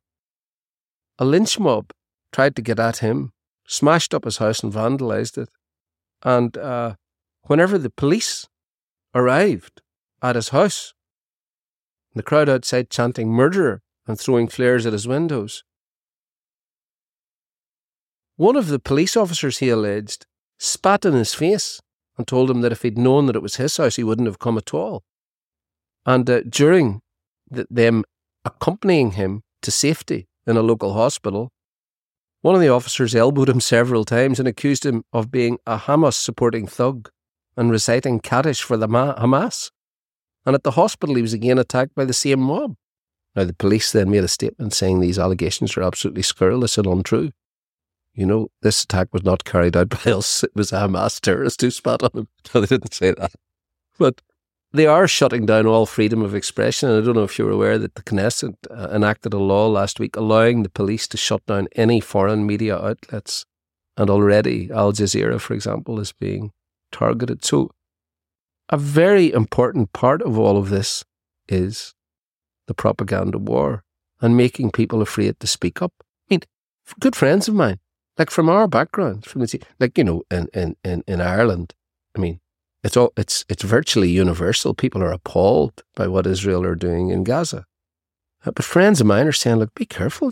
[1.18, 1.90] A lynch mob
[2.32, 3.32] tried to get at him,
[3.66, 5.48] smashed up his house and vandalized it.
[6.22, 6.94] And uh,
[7.42, 8.46] whenever the police
[9.14, 9.82] arrived
[10.22, 10.94] at his house,
[12.14, 15.64] the crowd outside chanting murderer and throwing flares at his windows,
[18.36, 20.26] one of the police officers, he alleged,
[20.58, 21.80] spat in his face
[22.16, 24.38] and told him that if he'd known that it was his house, he wouldn't have
[24.38, 25.04] come at all.
[26.04, 27.02] And uh, during
[27.50, 28.04] the, them
[28.44, 31.52] accompanying him to safety in a local hospital,
[32.40, 36.14] one of the officers elbowed him several times and accused him of being a Hamas
[36.14, 37.10] supporting thug
[37.56, 39.70] and reciting Kaddish for the Ma- Hamas.
[40.44, 42.76] And at the hospital, he was again attacked by the same mob.
[43.34, 47.30] Now, the police then made a statement saying these allegations are absolutely scurrilous and untrue.
[48.14, 50.44] You know, this attack was not carried out by us.
[50.44, 52.28] It was a Hamas terrorist who spat on him.
[52.54, 53.32] No, they didn't say that.
[53.98, 54.20] But
[54.72, 56.88] they are shutting down all freedom of expression.
[56.88, 60.00] And I don't know if you're aware that the Knesset uh, enacted a law last
[60.00, 63.46] week allowing the police to shut down any foreign media outlets.
[63.96, 66.52] And already Al Jazeera, for example, is being
[66.92, 67.44] targeted.
[67.44, 67.70] So,
[68.68, 71.04] a very important part of all of this
[71.48, 71.94] is
[72.68, 73.82] the propaganda war
[74.20, 75.92] and making people afraid to speak up.
[76.00, 76.40] I mean,
[77.00, 77.78] good friends of mine,
[78.18, 81.74] like from our background, from the like you know, in in in, in Ireland,
[82.16, 82.40] I mean,
[82.84, 84.74] it's all it's it's virtually universal.
[84.74, 87.64] People are appalled by what Israel are doing in Gaza,
[88.44, 90.30] Uh, but friends of mine are saying, "Look, be careful.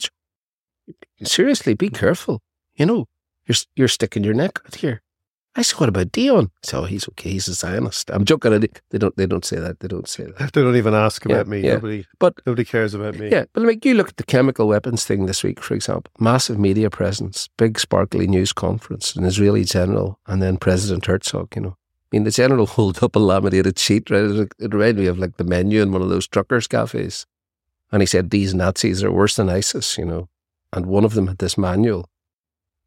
[1.22, 2.40] Seriously, be careful.
[2.74, 3.06] You know,
[3.46, 5.02] you're you're sticking your neck out here."
[5.56, 7.30] I said, "What about Dion?" So he's okay.
[7.30, 8.08] He's a Zionist.
[8.12, 8.52] I'm joking.
[8.90, 9.16] They don't.
[9.16, 9.80] They don't say that.
[9.80, 10.52] They don't say that.
[10.54, 11.60] They don't even ask Yeah, about me.
[11.60, 11.74] yeah.
[11.74, 13.30] Nobody, But nobody cares about me.
[13.30, 16.58] yeah, but like you look at the chemical weapons thing this week, for example, massive
[16.58, 21.48] media presence, big sparkly news conference, an Israeli general, and then President Herzog.
[21.56, 24.08] You know, I mean, the general hold up a laminated sheet.
[24.08, 27.26] Right, it, it reminded me of like the menu in one of those truckers' cafes,
[27.90, 29.98] and he said these Nazis are worse than ISIS.
[29.98, 30.28] You know,
[30.72, 32.08] and one of them had this manual,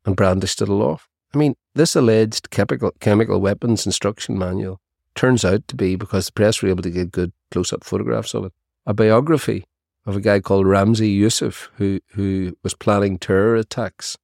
[0.05, 1.09] and brandished it aloft.
[1.33, 4.79] I mean, this alleged chemical chemical weapons instruction manual
[5.15, 8.33] turns out to be because the press were able to get good close up photographs
[8.33, 8.53] of it
[8.85, 9.65] a biography
[10.05, 14.17] of a guy called Ramzi Youssef who who was planning terror attacks.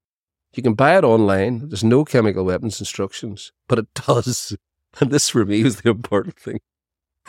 [0.53, 1.69] You can buy it online.
[1.69, 4.55] There's no chemical weapons instructions, but it does.
[4.99, 6.61] And this for me was the important thing.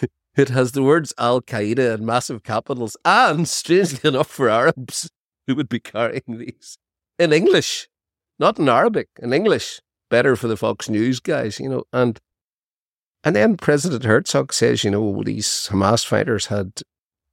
[0.34, 5.10] It has the words Al Qaeda in massive capitals, and strangely enough for Arabs
[5.46, 6.78] who would be carrying these
[7.18, 7.86] in English,
[8.40, 9.80] not in Arabic, in English.
[10.08, 11.84] Better for the Fox News guys, you know.
[11.92, 12.18] And
[13.22, 16.80] and then President Herzog says, you know, these Hamas fighters had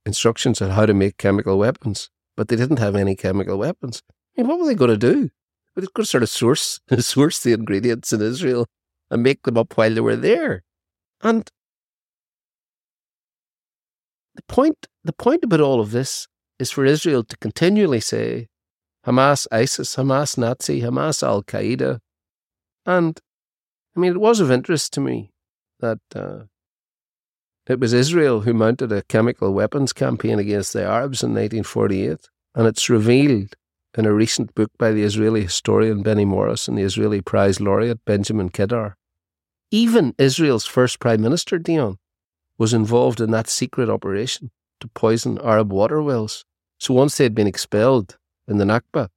[0.06, 4.02] instructions on how to make chemical weapons, but they didn't have any chemical weapons.
[4.36, 5.30] I mean, what were they going to do?
[5.74, 8.66] They were going to sort of source source the ingredients in Israel
[9.10, 10.62] and make them up while they were there.
[11.22, 11.50] And
[14.36, 16.28] the point the point about all of this
[16.60, 18.46] is for Israel to continually say
[19.06, 22.00] Hamas ISIS, Hamas Nazi, Hamas Al Qaeda.
[22.84, 23.20] And
[23.96, 25.30] I mean, it was of interest to me
[25.80, 26.44] that uh,
[27.66, 32.28] it was Israel who mounted a chemical weapons campaign against the Arabs in 1948.
[32.54, 33.54] And it's revealed
[33.96, 38.04] in a recent book by the Israeli historian Benny Morris and the Israeli Prize laureate
[38.04, 38.96] Benjamin Kedar.
[39.70, 41.98] Even Israel's first prime minister, Dion,
[42.56, 46.44] was involved in that secret operation to poison Arab water wells.
[46.80, 48.16] So once they had been expelled
[48.48, 49.08] in the Nakba,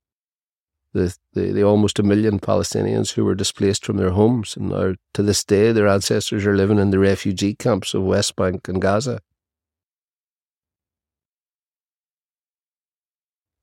[0.94, 4.94] the, the, the almost a million Palestinians who were displaced from their homes, and now
[5.14, 8.82] to this day their ancestors are living in the refugee camps of West Bank and
[8.82, 9.22] Gaza.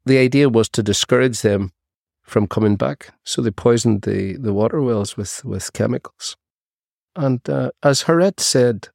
[0.06, 1.72] The idea was to discourage them
[2.22, 6.36] from coming back, so they poisoned the, the water wells with, with chemicals.
[7.14, 8.88] And uh, as Haaretz said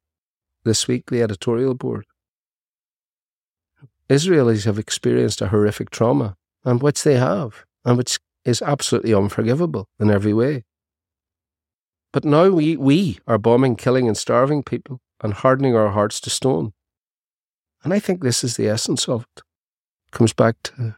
[0.64, 2.06] this week, the editorial board,
[4.10, 9.88] Israelis have experienced a horrific trauma, and which they have, and which is absolutely unforgivable
[10.00, 10.64] in every way.
[12.12, 16.30] But now we, we are bombing, killing, and starving people and hardening our hearts to
[16.30, 16.74] stone.
[17.84, 19.42] And I think this is the essence of it.
[20.08, 20.96] it comes back to,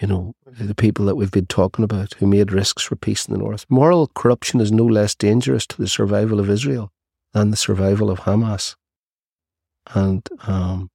[0.00, 3.32] you know, the people that we've been talking about who made risks for peace in
[3.32, 3.64] the North.
[3.68, 6.90] Moral corruption is no less dangerous to the survival of Israel
[7.32, 8.74] than the survival of Hamas.
[9.94, 10.90] And um,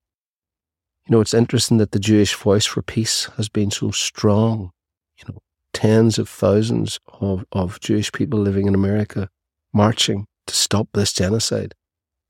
[1.07, 4.71] you know, it's interesting that the Jewish voice for peace has been so strong.
[5.17, 5.39] You know,
[5.73, 9.29] tens of thousands of, of Jewish people living in America
[9.73, 11.75] marching to stop this genocide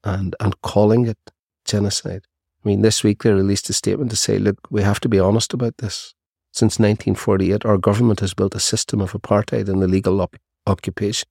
[0.03, 1.17] and, and calling it
[1.63, 2.23] genocide.
[2.63, 5.19] I mean, this week they released a statement to say, look, we have to be
[5.19, 6.13] honest about this.
[6.51, 11.27] Since 1948, our government has built a system of apartheid and illegal op- occupation.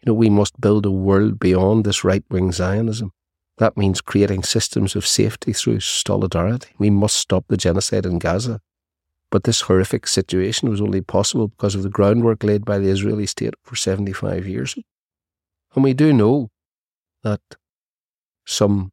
[0.00, 3.12] You know, we must build a world beyond this right wing Zionism.
[3.58, 6.70] That means creating systems of safety through solidarity.
[6.78, 8.60] We must stop the genocide in Gaza.
[9.30, 13.26] But this horrific situation was only possible because of the groundwork laid by the Israeli
[13.26, 14.76] state for 75 years.
[15.74, 16.50] And we do know
[17.22, 17.40] that
[18.46, 18.92] some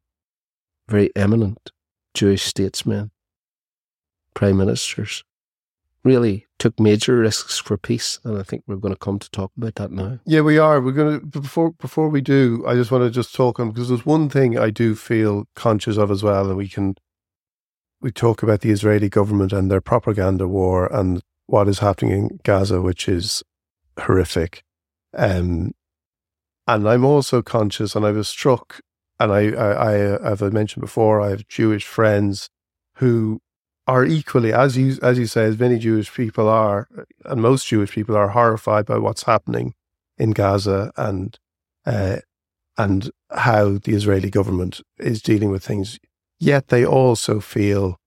[0.88, 1.72] very eminent
[2.12, 3.12] Jewish statesmen,
[4.34, 5.24] prime ministers,
[6.06, 9.52] really took major risks for peace, and I think we're going to come to talk
[9.56, 10.20] about that now.
[10.24, 10.80] Yeah, we are.
[10.80, 12.64] We're going to before before we do.
[12.66, 15.98] I just want to just talk on because there's one thing I do feel conscious
[15.98, 16.94] of as well, and we can
[18.00, 22.40] we talk about the Israeli government and their propaganda war and what is happening in
[22.44, 23.42] Gaza, which is
[23.98, 24.62] horrific.
[25.14, 25.72] Um,
[26.66, 28.80] and I'm also conscious, and I was struck,
[29.18, 32.48] and I, I, I, I mentioned before, I have Jewish friends
[32.96, 33.40] who
[33.86, 36.88] are equally, as you as you say, as many Jewish people are,
[37.24, 39.74] and most Jewish people are horrified by what's happening
[40.18, 41.38] in Gaza and
[41.84, 42.18] uh,
[42.76, 45.98] and how the Israeli government is dealing with things.
[46.38, 47.98] Yet they also feel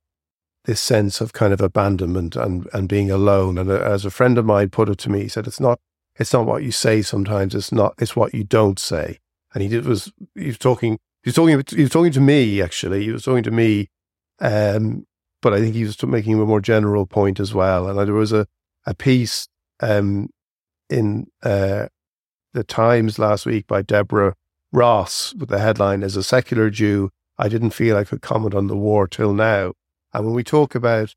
[0.65, 3.57] this sense of kind of abandonment and and being alone.
[3.57, 5.79] And uh, as a friend of mine put it to me, he said, "It's not
[6.17, 7.55] it's not what you say sometimes.
[7.55, 9.19] It's not it's what you don't say."
[9.53, 12.61] And he did was he was talking he was talking he was talking to me
[12.61, 13.05] actually.
[13.05, 13.87] He was talking to me
[14.41, 15.05] um,
[15.41, 17.87] but I think he was making a more general point as well.
[17.87, 18.47] And there was a,
[18.85, 19.47] a piece
[19.79, 20.29] um,
[20.89, 21.87] in uh,
[22.53, 24.35] the Times last week by Deborah
[24.71, 28.67] Ross with the headline, As a secular Jew, I didn't feel I could comment on
[28.67, 29.73] the war till now.
[30.13, 31.15] And when we talk about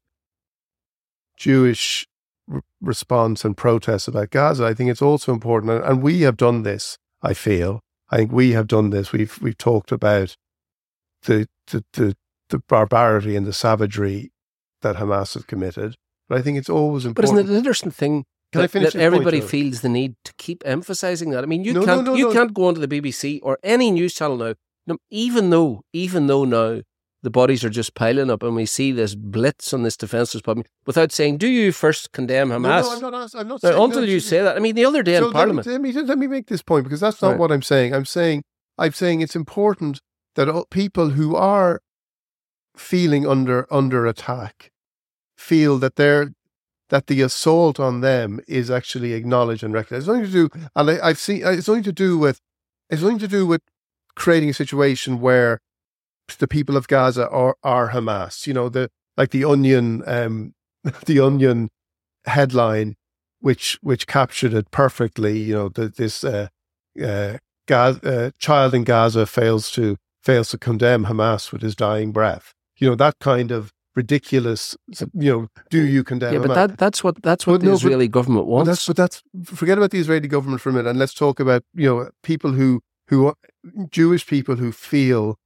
[1.36, 2.06] Jewish
[2.50, 6.36] r- response and protests about Gaza, I think it's also important, and, and we have
[6.36, 7.80] done this, I feel.
[8.10, 9.10] I think we have done this.
[9.10, 10.36] We've we've talked about
[11.22, 12.16] the the, the
[12.52, 14.30] the barbarity and the savagery
[14.82, 15.96] that Hamas have committed.
[16.28, 17.16] But I think it's always important.
[17.16, 20.32] But isn't it an interesting thing Can that, that point, everybody feels the need to
[20.38, 21.42] keep emphasizing that?
[21.42, 22.32] I mean, you No, can't no, you no.
[22.32, 24.54] can't go onto the BBC or any news channel now,
[25.10, 26.82] even though even though now
[27.22, 30.66] the bodies are just piling up and we see this blitz on this defenceless public
[30.86, 33.34] without saying, "Do you first condemn Hamas?" No, no, I'm not.
[33.34, 35.32] I'm not Now, saying until you say that, I mean, the other day So in
[35.32, 37.38] Parliament, Let me, let me make this point because that's not Right.
[37.38, 37.94] what I'm saying.
[37.94, 38.42] I'm saying
[38.78, 40.00] I'm saying it's important
[40.34, 41.80] that people who are
[42.76, 44.70] feeling under under attack
[45.36, 46.32] feel that they're
[46.88, 50.02] that the assault on them is actually acknowledged and recognized.
[50.02, 52.40] It's nothing to do, and I, I've seen it's nothing to do with
[52.90, 53.62] it's nothing to do with
[54.14, 55.58] creating a situation where
[56.38, 58.46] the people of Gaza are are Hamas.
[58.46, 60.54] You know, the like the Onion, um,
[61.06, 61.70] the Onion
[62.26, 62.96] headline,
[63.40, 65.38] which which captured it perfectly.
[65.38, 66.48] You know, the, this uh,
[67.02, 67.38] uh,
[67.70, 72.54] uh, child in Gaza fails to fails to condemn Hamas with his dying breath.
[72.82, 74.76] You know that kind of ridiculous.
[75.26, 76.32] You know, do you condemn?
[76.34, 78.68] yeah, but that that's what that's what But the no, but- Israeli government But wants.
[78.70, 81.62] that's but that's forget about the Israeli government for a minute, and let's talk about
[81.82, 82.68] you know people who
[83.10, 83.36] who are
[83.90, 85.36] Jewish people who feel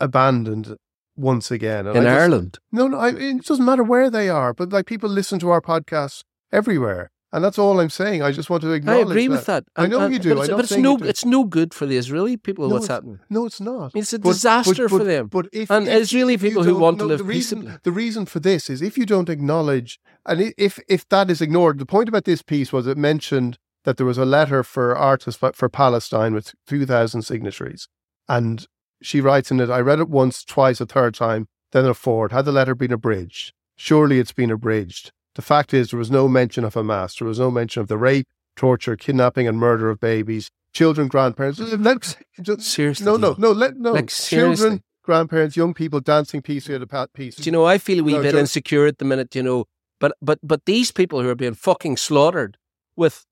[0.00, 0.76] abandoned
[1.16, 1.86] once again.
[1.86, 2.58] And in just- Ireland.
[2.72, 5.60] No, no, I, it doesn't matter where they are, but like people listen to our
[5.60, 6.22] podcasts
[6.52, 7.10] everywhere.
[7.34, 8.22] And that's all I'm saying.
[8.22, 9.08] I just want to acknowledge.
[9.08, 9.64] I agree with that.
[9.74, 10.36] I know uh, you do.
[10.36, 12.68] But it's, but it's no, it's no good for the Israeli people.
[12.68, 13.18] No, what's happening?
[13.28, 13.90] No, it's not.
[13.96, 15.26] It's a But- but- disaster for but- them.
[15.26, 17.80] But if, and if- Israeli people who want to live the reason, peaceably.
[17.82, 21.80] The reason for this is if you don't acknowledge, and if if that is ignored,
[21.80, 25.38] the point about this piece was it mentioned that there was a letter for artists
[25.40, 27.88] for- for Palestine with two thousand signatories,
[28.28, 28.66] and
[29.02, 32.30] she writes in it, "I read it once, twice, a third time, then a fourth.
[32.30, 33.52] Had the letter been abridged?
[33.76, 35.10] Surely it's been abridged.
[35.34, 37.18] The fact is, there was no mention of Hamas.
[37.18, 38.26] There was no mention of the rape,
[38.56, 41.58] torture, kidnapping, and murder of babies, children, grandparents.
[41.58, 46.76] Let, just, Seriously, no, no, no, let no Like, children, grandparents, young people dancing peacefully
[46.76, 47.36] at a pat peace.
[47.36, 49.42] Do you know, I feel a wee No, bit Joe- insecure at the minute, you
[49.42, 49.64] know.
[50.00, 52.58] But but but these people who are being fucking slaughtered
[52.96, 53.24] with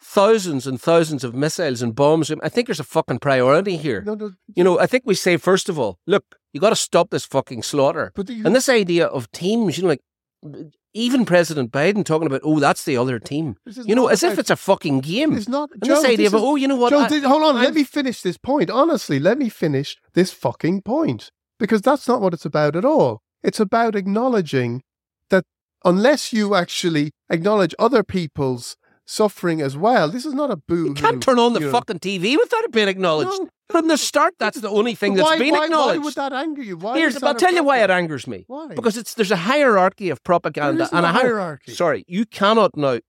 [0.00, 4.02] thousands and thousands of missiles and bombs, I think there's a fucking priority here.
[4.02, 6.76] No, no, You know, I think we say first of all, look, you got to
[6.76, 8.12] stop this fucking slaughter.
[8.14, 10.02] But you- and this idea of teams, you know, like
[10.94, 13.56] even President Biden talking about, oh, that's the other team.
[13.84, 15.34] You know, as if it's a fucking game.
[15.36, 15.70] It's not.
[15.72, 16.90] And Joe, this idea this of, is- oh, you know what?
[16.90, 17.56] Joe, I- th- hold on.
[17.56, 18.70] I'm- let me finish this point.
[18.70, 23.20] Honestly, let me finish this fucking point because that's not what it's about at all.
[23.42, 24.82] It's about acknowledging
[25.30, 25.44] that
[25.84, 28.76] unless you actually acknowledge other people's
[29.06, 30.86] suffering as well, this is not a boo.
[30.86, 33.30] You can't turn on the fucking TV without it being acknowledged.
[33.38, 33.48] No.
[33.68, 35.98] From the start, that's the only thing that's why, been why, acknowledged.
[35.98, 36.76] Why would that anger you?
[36.76, 38.44] Why Here's, I'll tell you why it angers me.
[38.46, 38.74] Why?
[38.74, 41.72] Because it's there's a hierarchy of propaganda and a a hi- hierarchy.
[41.72, 43.00] Sorry, you cannot now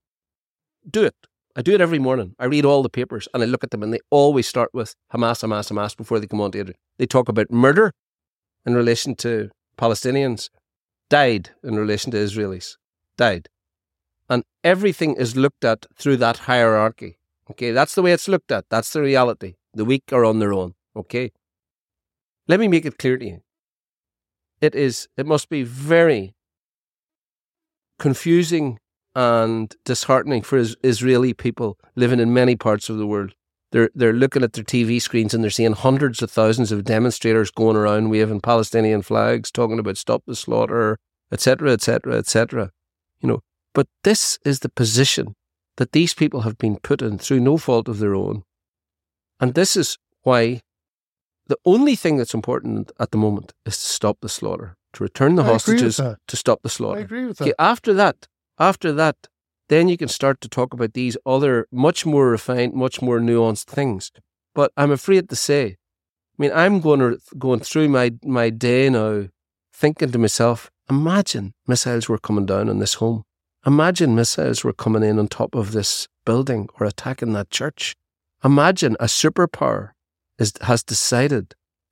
[0.89, 1.16] do it.
[1.55, 2.36] I do it every morning.
[2.39, 4.95] I read all the papers and I look at them, and they always start with
[5.14, 6.76] Hamas, Hamas, Hamas before they come on to it.
[6.97, 7.93] They talk about murder
[8.66, 10.49] in relation to Palestinians,
[11.10, 12.78] died in relation to Israelis,
[13.18, 13.47] died,
[14.30, 17.18] and everything is looked at through that hierarchy.
[17.49, 18.66] Okay, that's the way it's looked at.
[18.70, 19.53] That's the reality.
[19.78, 20.73] The weak are on their own.
[20.95, 21.32] Okay.
[22.47, 23.41] Let me make it clear to you.
[24.59, 25.07] It is.
[25.17, 26.34] It must be very
[27.99, 28.80] confusing
[29.15, 33.34] and disheartening for Israeli people living in many parts of the world.
[33.71, 37.51] They're they're looking at their TV screens and they're seeing hundreds of thousands of demonstrators
[37.51, 40.97] going around waving Palestinian flags, talking about stop the slaughter,
[41.32, 42.71] etc., etc., etc.
[43.21, 43.39] You know,
[43.75, 45.36] but this is the position
[45.75, 48.43] that these people have been put in through no fault of their own,
[49.39, 50.61] and this is why
[51.47, 55.35] the only thing that's important at the moment is to stop the slaughter, to return
[55.35, 56.99] the I hostages, to stop the slaughter.
[56.99, 57.61] I agree with Okay, that.
[57.61, 58.27] after that,
[58.59, 59.15] after that,
[59.69, 63.65] then you can start to talk about these other, much more refined, much more nuanced
[63.65, 64.11] things.
[64.55, 65.77] But I'm afraid to say,
[66.39, 69.27] I mean, I'm going to, going through my my day now,
[69.73, 73.23] thinking to myself, imagine missiles were coming down on this home.
[73.65, 77.95] Imagine missiles were coming in on top of this building or attacking that church.
[78.51, 79.83] Imagine a superpower
[80.39, 81.45] is, has decided,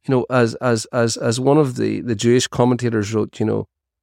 [0.06, 3.62] you know, as as as as one of the, the Jewish commentators wrote, you know,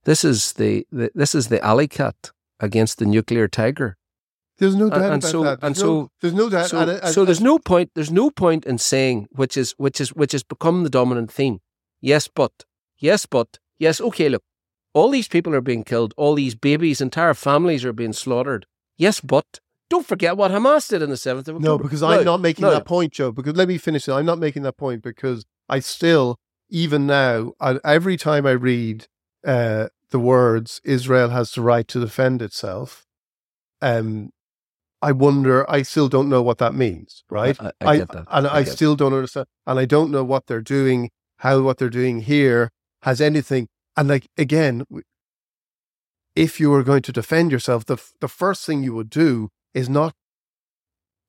[0.08, 2.18] this is the, the this is the alley cat
[2.66, 3.96] against the nuclear tiger.
[4.58, 5.58] There's no doubt and about so- that.
[5.62, 6.68] and no- so- there's no doubt.
[6.72, 7.88] So, and- and- so uh, there's no point.
[7.94, 11.56] There's no point in saying which is which is which has become the dominant theme.
[12.02, 12.52] Yes, but
[12.98, 13.48] yes, but
[13.78, 13.96] yes.
[14.08, 14.44] Okay, look,
[14.92, 16.12] all these people are being killed.
[16.18, 18.66] All these babies, entire families are being slaughtered.
[18.98, 19.48] Yes, but
[19.92, 22.70] don't forget what Hamas did on the seventh of No, because I'm not making no.
[22.70, 23.30] that point, Joe.
[23.30, 24.12] Because let me finish it.
[24.12, 26.38] I'm not making that point because I still,
[26.70, 29.06] even now, I, every time I read
[29.46, 33.04] uh, the words "Israel has the right to defend itself,"
[33.82, 34.30] um,
[35.02, 35.70] I wonder.
[35.70, 37.60] I still don't know what that means, right?
[37.60, 38.24] I- I get that.
[38.30, 41.10] and I I, still don't understand, and I don't know what they're doing,
[41.44, 42.70] how what they're doing here
[43.02, 43.68] has anything.
[43.94, 44.86] And like again,
[46.34, 49.88] if you were going to defend yourself, the the first thing you would do is
[49.88, 50.14] not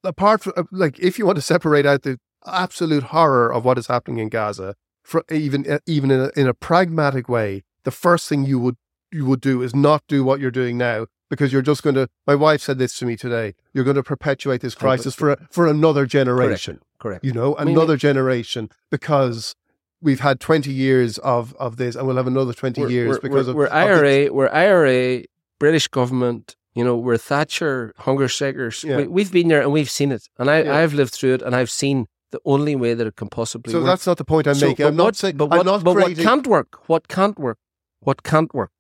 [0.04, 3.88] apart from like if you want to separate out the absolute horror of what is
[3.88, 8.28] happening in Gaza, for even uh, even in a, in a pragmatic way, the first
[8.28, 8.78] thing you would
[9.12, 12.10] you would do is not do what you're doing now because you're just going to.
[12.28, 13.54] My wife said this to me today.
[13.74, 16.80] You're going to perpetuate this crisis for a, for another generation.
[17.00, 17.24] Correct.
[17.24, 19.56] You know, I mean, another generation because
[20.02, 23.20] we've had 20 years of of this, and we'll have another 20 we're, years we're,
[23.22, 25.24] because we're, of we're of the- IRA, we're IRA,
[25.60, 26.56] British government.
[26.76, 28.84] You know, we're Thatcher hunger strikers.
[28.84, 28.98] Yeah.
[28.98, 30.78] We, we've been there and we've seen it, and I, Yeah.
[30.78, 33.80] I've lived through it, and I've seen the only way that it can possibly So
[33.80, 33.86] work.
[33.88, 34.84] that's not the point I'm So, making.
[34.86, 35.38] but I'm not what- saying.
[35.38, 37.60] but what, not but what can't work, what can't work,
[38.00, 38.72] what can't work,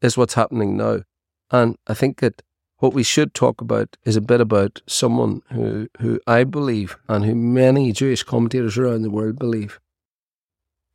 [0.00, 1.02] is what's happening now,
[1.50, 2.40] and I think that
[2.78, 7.24] what we should talk about is a bit about someone who, who I believe, and
[7.26, 9.80] who many Jewish commentators around the world believe,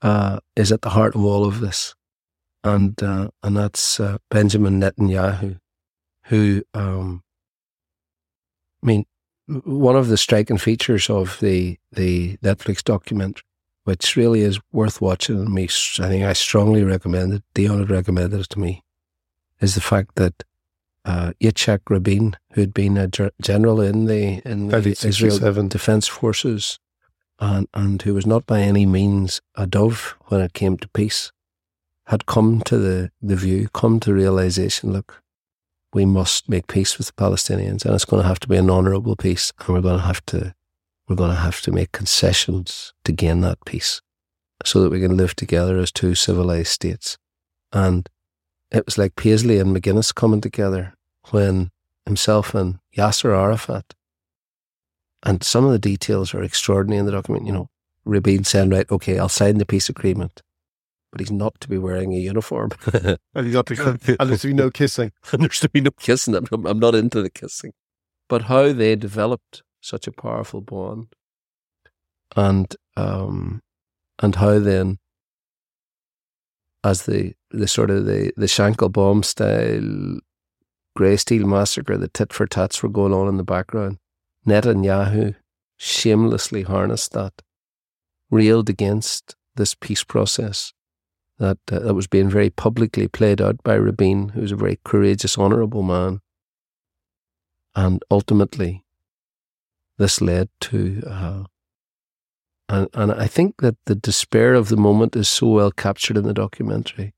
[0.01, 1.93] uh, is at the heart of all of this,
[2.63, 5.59] and uh, and that's uh, Benjamin Netanyahu,
[6.25, 7.23] who, um,
[8.81, 9.05] I mean,
[9.47, 13.43] one of the striking features of the the Netflix documentary
[13.83, 15.39] which really is worth watching.
[15.39, 17.43] And me, I think I strongly recommend it.
[17.53, 18.83] Dion had recommended it to me.
[19.59, 20.43] Is the fact that
[21.05, 23.07] uh, Yitzhak Rabin, who had been a
[23.41, 26.79] general in the in the Israel Defense Forces,
[27.39, 31.31] and and who was not by any means a dove when it came to peace,
[32.07, 34.91] had come to the the view, come to realization.
[34.91, 35.22] Look,
[35.93, 38.69] we must make peace with the Palestinians, and it's going to have to be an
[38.69, 40.53] honourable peace, and we're going to have to
[41.07, 44.01] we're going to have to make concessions to gain that peace,
[44.63, 47.17] so that we can live together as two civilized states.
[47.73, 48.07] And
[48.71, 50.93] it was like Paisley and McGuinness coming together
[51.31, 51.71] when
[52.05, 53.93] himself and Yasser Arafat.
[55.23, 57.45] And some of the details are extraordinary in the document.
[57.45, 57.69] You know,
[58.05, 60.41] Rabin saying, "Right, okay, I'll sign the peace agreement."
[61.13, 62.71] But he's not to be wearing a uniform.
[63.35, 65.11] And you got to, and there's to be no kissing.
[65.31, 66.33] and there's to be no kissing.
[66.33, 67.73] I'm, I'm not into the kissing.
[68.27, 71.13] But how they developed such a powerful bond,
[72.35, 73.61] and um,
[74.23, 74.97] and how then,
[76.83, 80.19] as the the sort of the the Shankill bomb style
[80.97, 83.99] Greysteel massacre, the tit for tats were going on in the background.
[84.47, 85.35] Netanyahu
[85.77, 87.43] shamelessly harnessed that,
[88.31, 90.73] railed against this peace process
[91.43, 95.37] that uh, that was being very publicly played out by Rabin, who's a very courageous,
[95.37, 96.21] honourable man.
[97.75, 98.83] And ultimately,
[99.97, 101.43] this led to, uh,
[102.69, 106.23] and, and I think that the despair of the moment is so well captured in
[106.23, 107.13] the documentary.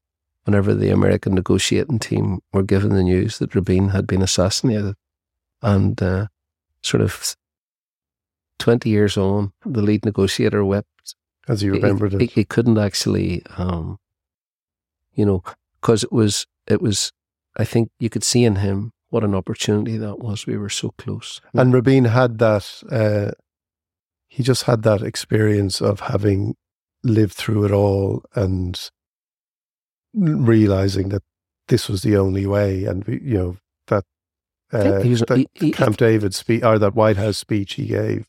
[0.46, 4.96] Whenever the American negotiating team were given the news that Rabin had been assassinated,
[5.62, 6.28] and uh,
[6.82, 7.36] sort of
[8.60, 11.16] 20 years on, the lead negotiator wept
[11.48, 12.22] As he remembered he, it.
[12.22, 13.98] He, he couldn't actually, um,
[15.16, 15.44] you know,
[15.82, 17.12] because it was, it was,
[17.58, 20.46] I think you could see in him what an opportunity that was.
[20.46, 21.42] We were so close.
[21.54, 23.32] And Rabin had that, uh,
[24.28, 26.56] he just had that experience of having
[27.04, 28.80] lived through it all and
[30.14, 31.24] realizing that
[31.68, 32.86] this was the only way.
[32.86, 33.58] And, we- you know,
[33.88, 34.04] that,
[34.74, 38.28] uh, was- that he- he- Camp David speech, or that White House speech he gave,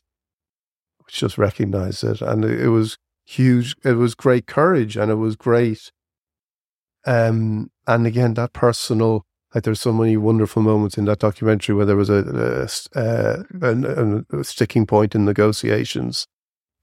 [1.05, 2.21] which just recognized it.
[2.21, 3.75] And it, it was huge.
[3.83, 5.91] It was great courage and it was great.
[7.05, 11.85] Um, and again, that personal, like there's so many wonderful moments in that documentary where
[11.85, 16.27] there was a, a s- uh, an- a sticking point in negotiations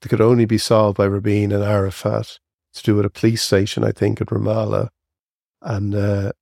[0.01, 2.39] that could only be solved by Rabin and Arafat
[2.75, 4.89] to do with a police station, I think, at Ramallah.
[5.63, 6.33] And uh,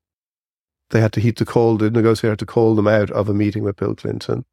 [0.91, 3.35] they had to heat the call, the negotiator had to call them out of a
[3.35, 4.45] meeting with Bill Clinton.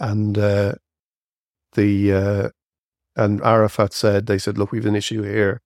[0.00, 0.74] And uh,
[1.72, 2.48] the uh,
[3.16, 5.60] and Arafat said, they said, look, we've an issue here.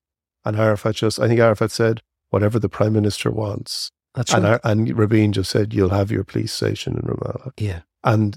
[0.45, 3.91] And Arafat just, I think Arafat said, whatever the prime minister wants.
[4.15, 4.61] That's and, right.
[4.65, 7.53] And Rabin just said, you'll have your police station in Ramallah.
[7.57, 7.81] Yeah.
[8.05, 8.37] And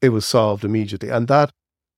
[0.00, 1.08] it was solved immediately.
[1.08, 1.50] And that,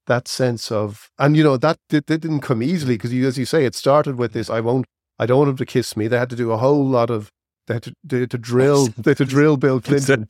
[0.07, 3.39] that sense of, and you know, that, that, that didn't come easily because you, as
[3.39, 4.87] you say, it started with this, I won't,
[5.19, 6.09] I don't want him to kiss me.
[6.09, 7.31] They had to do a whole lot of,
[7.67, 10.27] they had to, they had to drill, they had to drill Bill Clinton.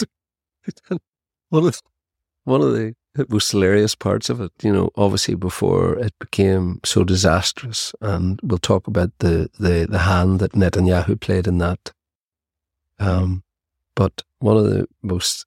[1.49, 1.81] one of
[2.45, 2.95] one of the
[3.29, 8.59] most hilarious parts of it, you know, obviously before it became so disastrous, and we'll
[8.59, 11.93] talk about the the, the hand that Netanyahu played in that.
[12.99, 13.43] Um,
[13.95, 15.45] but one of the most,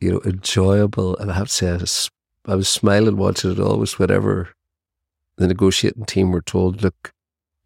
[0.00, 2.10] you know, enjoyable, and I have to say, I was,
[2.46, 4.50] I was smiling watching it all was whenever
[5.36, 7.12] the negotiating team were told, look,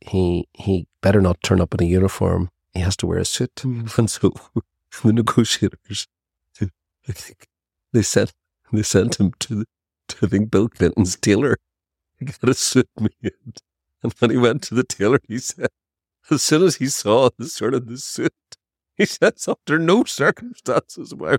[0.00, 2.50] he he better not turn up in a uniform.
[2.72, 3.62] He has to wear a suit.
[3.64, 4.34] And so
[5.02, 6.06] the negotiators,
[6.60, 7.48] I think
[7.92, 8.32] they sent
[8.77, 9.66] they sent him to the,
[10.09, 11.57] to I think Bill Clinton's tailor.
[12.18, 13.33] He got a suit made,
[14.03, 15.68] and when he went to the tailor, he said,
[16.31, 18.33] as soon as he saw the sort of the suit,
[18.97, 21.39] he said, under no circumstances, why.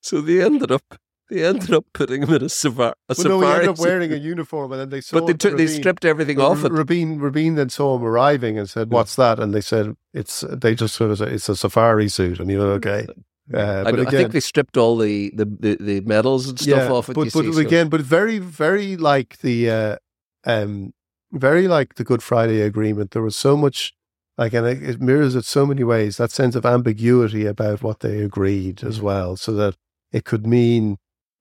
[0.00, 2.94] So they ended up they ended up putting him in a, safari.
[3.08, 5.20] a Well, no, he ended up wearing a uniform, and then they saw.
[5.20, 6.72] But they took, they stripped everything off it.
[6.72, 10.74] Rabin, Rabin then saw him arriving and said, "What's that?" And they said, "It's." They
[10.74, 13.06] just sort of said, "It's a safari suit," and he know, okay.
[13.52, 16.48] Uh, I, but know- I again, think they stripped all the, the, the, the medals
[16.48, 17.14] and stuff yeah, off it.
[17.14, 19.96] But, but see, so- again, but very, very like the, uh,
[20.44, 20.92] um,
[21.32, 23.10] very like the Good Friday Agreement.
[23.12, 23.92] There was so much,
[24.36, 26.16] like, and it, it mirrors it so many ways.
[26.16, 28.88] That sense of ambiguity about what they agreed Mm.
[28.88, 29.74] as well, so that
[30.12, 30.96] it could mean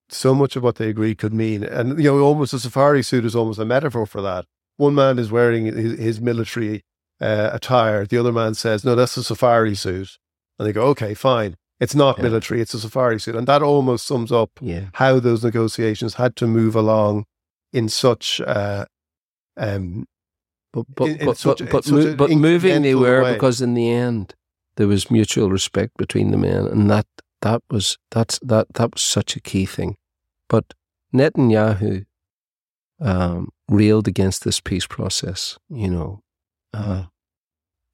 [0.09, 3.25] so much of what they agreed could mean, and you know, almost a safari suit
[3.25, 4.45] is almost a metaphor for that.
[4.77, 6.83] One man is wearing his, his military
[7.19, 8.05] uh, attire.
[8.05, 10.17] The other man says, "No, that's a safari suit,"
[10.57, 12.23] and they go, "Okay, fine." It's not Yeah.
[12.23, 14.85] military; it's a safari suit, and that almost sums up yeah.
[14.93, 17.25] how those negotiations had to move along
[17.71, 18.85] in such uh,
[19.57, 20.05] um,
[20.73, 23.33] But but in- in but, such but, a- but, mo- but moving they were way.
[23.33, 24.33] because in the end
[24.75, 27.05] there was mutual respect between the men, and that
[27.41, 29.95] that was that's that that was such a key thing.
[30.49, 30.73] But
[31.13, 32.05] Netanyahu,
[32.99, 36.21] um, railed against this peace process, you know.
[36.73, 37.03] Uh,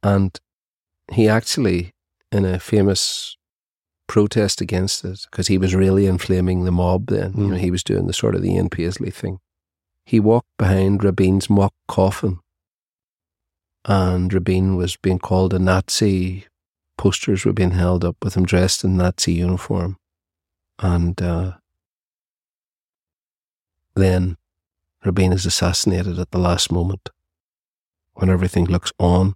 [0.01, 0.39] and
[1.11, 1.91] he actually,
[2.31, 3.35] in a famous
[4.07, 7.83] protest against it, because he was really inflaming the mob then, you know, he was
[7.83, 9.39] doing the sort of the Ian Paisley thing.
[10.05, 12.39] He walked behind Rabin's mock coffin,
[13.85, 16.45] and Rabin was being called a Nazi.
[16.97, 19.97] Posters were being held up with him dressed in Nazi uniform.
[20.79, 21.53] And uh,
[23.95, 24.37] then
[25.03, 27.09] Rabin is assassinated at the last moment
[28.13, 29.35] when everything looks on.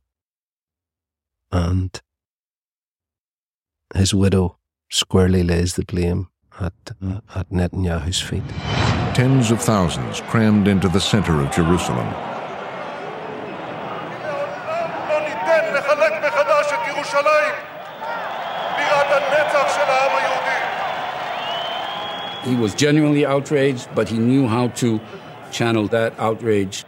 [1.51, 1.99] And
[3.95, 4.57] his widow
[4.89, 6.27] squarely lays the blame
[6.59, 6.73] at,
[7.35, 8.43] at Netanyahu's feet.
[9.13, 12.07] Tens of thousands crammed into the center of Jerusalem.
[22.47, 25.01] He was genuinely outraged, but he knew how to
[25.51, 26.85] channel that outrage.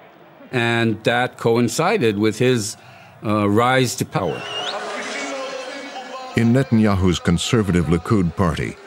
[0.52, 2.78] And that coincided with his
[3.24, 4.41] uh, rise to power.
[6.40, 8.78] In Netanyahu's conservative Likud party,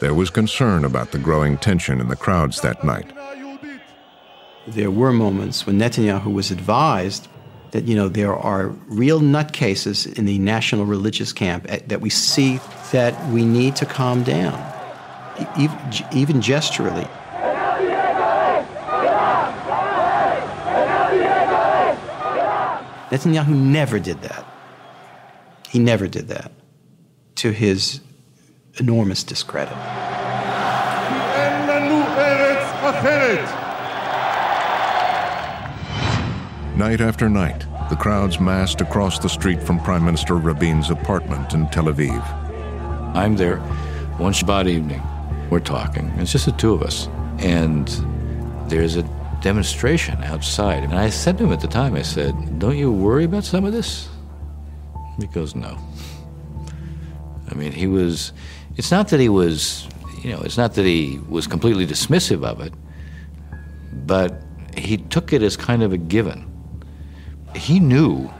[0.00, 3.12] there was concern about the growing tension in the crowds that night.
[4.66, 7.28] There were moments when Netanyahu was advised
[7.72, 12.08] that, you know, there are real nutcases in the national religious camp eh, that we
[12.08, 12.60] see
[12.92, 14.56] that we need to calm down,
[16.14, 17.06] even gesturally.
[23.10, 24.46] Netanyahu never did that.
[25.68, 26.50] He never did that,
[27.36, 28.00] to his
[28.78, 29.76] enormous discredit.
[36.76, 41.68] Night after night, the crowds massed across the street from Prime Minister Rabin's apartment in
[41.68, 42.22] Tel Aviv.
[43.14, 43.58] I'm there
[44.18, 45.02] one Shabbat evening.
[45.50, 46.08] We're talking.
[46.16, 47.08] It's just the two of us.
[47.38, 47.86] And
[48.68, 49.02] there's a
[49.40, 50.82] demonstration outside.
[50.82, 53.64] And I said to him at the time, I said, Don't you worry about some
[53.64, 54.08] of this?
[55.18, 55.78] He goes, No.
[57.56, 58.34] I mean, he was,
[58.76, 59.88] it's not that he was,
[60.22, 62.74] you know, it's not that he was completely dismissive of it,
[64.04, 64.42] but
[64.76, 66.44] he took it as kind of a given.
[67.54, 68.30] He knew,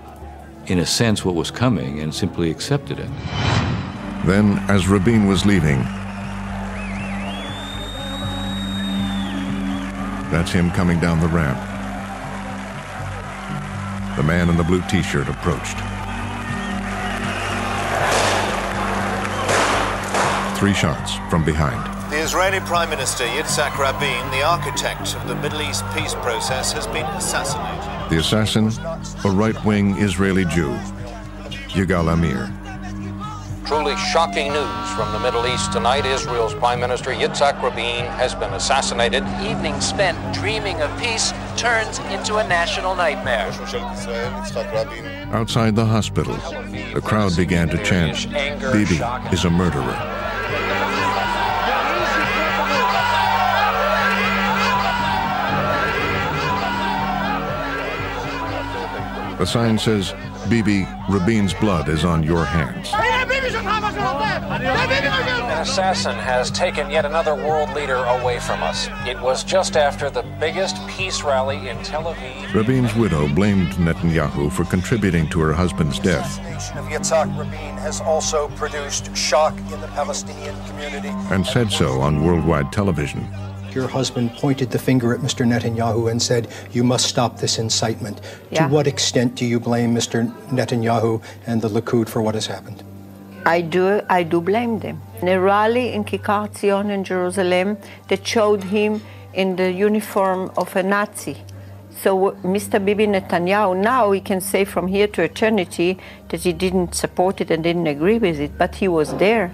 [0.67, 3.09] in a sense, what was coming and simply accepted it.
[4.27, 5.79] Then, as Rabin was leaving,
[10.31, 11.57] that's him coming down the ramp.
[14.19, 15.96] The man in the blue t shirt approached.
[20.57, 21.85] Three shots from behind.
[22.11, 26.87] The Israeli Prime Minister Yitzhak Rabin, the architect of the Middle East peace process, has
[26.87, 28.11] been assassinated.
[28.11, 28.73] The assassin,
[29.23, 30.71] a right wing Israeli Jew,
[31.77, 32.51] Yigal Amir.
[33.67, 36.07] Truly shocking news from the Middle East tonight.
[36.07, 39.25] Israel's Prime Minister Yitzhak Rabin has been assassinated.
[39.43, 43.47] Evening spent dreaming of peace turns into a national nightmare.
[45.35, 46.37] Outside the hospital,
[46.97, 48.31] a crowd began to chant,
[48.73, 49.03] Bibi
[49.35, 50.26] is a murderer.
[59.39, 60.15] The sign says,
[60.49, 62.91] Bibi, Rabin's blood is on your hands.
[62.95, 63.29] An
[65.63, 68.89] assassin has taken yet another world leader away from us.
[69.07, 72.55] It was just after the biggest peace rally in Tel Aviv.
[72.55, 78.01] Rabin's widow blamed Netanyahu for contributing to her husband's death Assassination of Yitzhak Rabin has
[78.01, 81.11] also produced shock in the Palestinian community.
[81.31, 83.29] and said so on worldwide television.
[83.77, 85.45] Your husband pointed the finger at Mr.
[85.45, 88.23] Netanyahu and said, You must stop this incitement.
[88.51, 88.69] Yeah.
[88.69, 90.33] To what extent do you blame Mr.
[90.49, 92.83] Netanyahu and the Likud for what has happened?
[93.45, 95.03] I do, I do blame them.
[95.21, 97.77] In a rally in Kikar Zion in Jerusalem
[98.09, 99.03] that showed him
[99.35, 101.37] in the uniform of a Nazi.
[102.01, 102.83] So Mr.
[102.83, 105.99] Bibi Netanyahu, now he can say from here to eternity
[106.31, 109.53] that he didn't support it and didn't agree with it, but he was there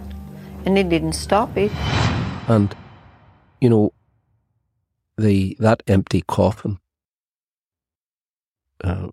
[0.64, 1.72] and he didn't stop it.
[2.46, 2.72] And,
[3.60, 3.92] you know,
[5.16, 6.78] the that empty coffin,
[8.82, 9.08] uh,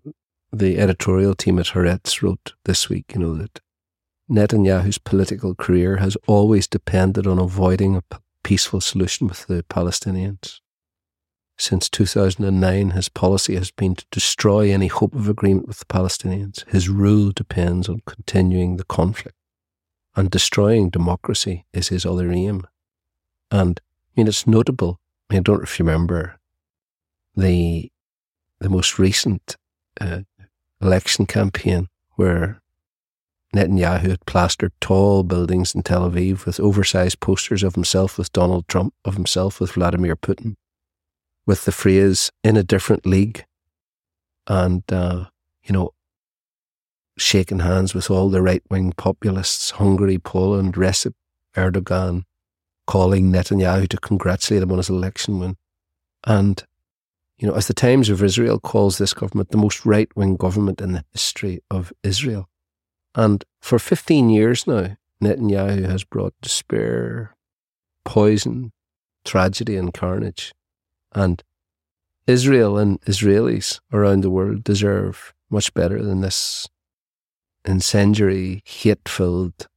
[0.52, 3.60] the editorial team at Haaretz wrote this week, you know, that
[4.30, 8.02] Netanyahu's political career has always depended on avoiding a
[8.42, 10.60] peaceful solution with the Palestinians.
[11.58, 16.66] Since 2009, his policy has been to destroy any hope of agreement with the Palestinians.
[16.70, 19.36] His rule depends on continuing the conflict,
[20.16, 22.66] and destroying democracy is his other aim.
[23.50, 25.00] And I mean, it's notable.
[25.30, 26.38] I don't know if you remember
[27.36, 27.90] the
[28.60, 29.56] the most recent
[30.00, 30.20] uh,
[30.82, 32.60] election campaign where
[33.54, 38.68] Netanyahu had plastered tall buildings in Tel Aviv with oversized posters of himself with Donald
[38.68, 40.56] Trump, of himself with Vladimir Putin.
[41.46, 43.44] with the phrase in a different league
[44.46, 45.24] and, uh,
[45.64, 45.90] you know,
[47.18, 51.14] shaking hands with all the right wing populists, Hungary, Poland, Recep
[51.56, 52.24] Erdogan,
[52.90, 55.56] calling Netanyahu to congratulate him on his election win.
[56.24, 56.60] And,
[57.38, 60.80] you know, as the Times of Israel calls this government the most right wing government
[60.80, 62.48] in the history of Israel.
[63.14, 67.36] And for 15 years now, Netanyahu has brought despair,
[68.04, 68.72] poison,
[69.24, 70.52] tragedy, and carnage.
[71.12, 71.44] And
[72.26, 76.68] Israel and Israelis around the world deserve much better than this
[77.64, 79.68] incendiary, hate filled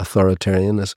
[0.00, 0.96] authoritarianism.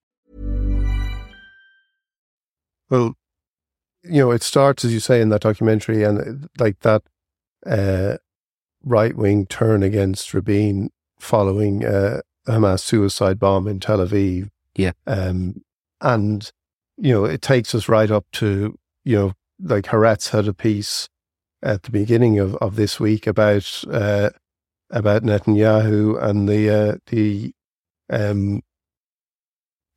[2.91, 3.15] Well,
[4.03, 7.03] you know, it starts, as you say, in that documentary, and uh, like that
[7.65, 8.17] uh,
[8.83, 14.49] right wing turn against Rabin following uh, Hamas suicide bomb in Tel Aviv.
[14.75, 14.91] Yeah.
[15.07, 15.63] Um,
[16.01, 16.51] and,
[16.97, 19.33] you know, it takes us right up to, you know,
[19.63, 21.07] like Haaretz had a piece
[21.63, 24.31] at the beginning of, of this week about uh,
[24.89, 27.53] about Netanyahu and the uh, the
[28.09, 28.61] um,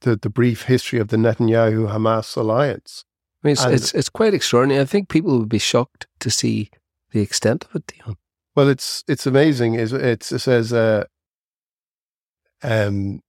[0.05, 3.05] the the brief history of the Netanyahu Hamas alliance.
[3.43, 4.81] I mean, it's, And- it's, it's quite extraordinary.
[4.81, 6.71] I think people would be shocked to see
[7.11, 8.17] the extent of it, Dion.
[8.57, 9.75] Well, it's it's amazing.
[9.75, 11.05] Is it's, it says uh,
[12.63, 13.21] um,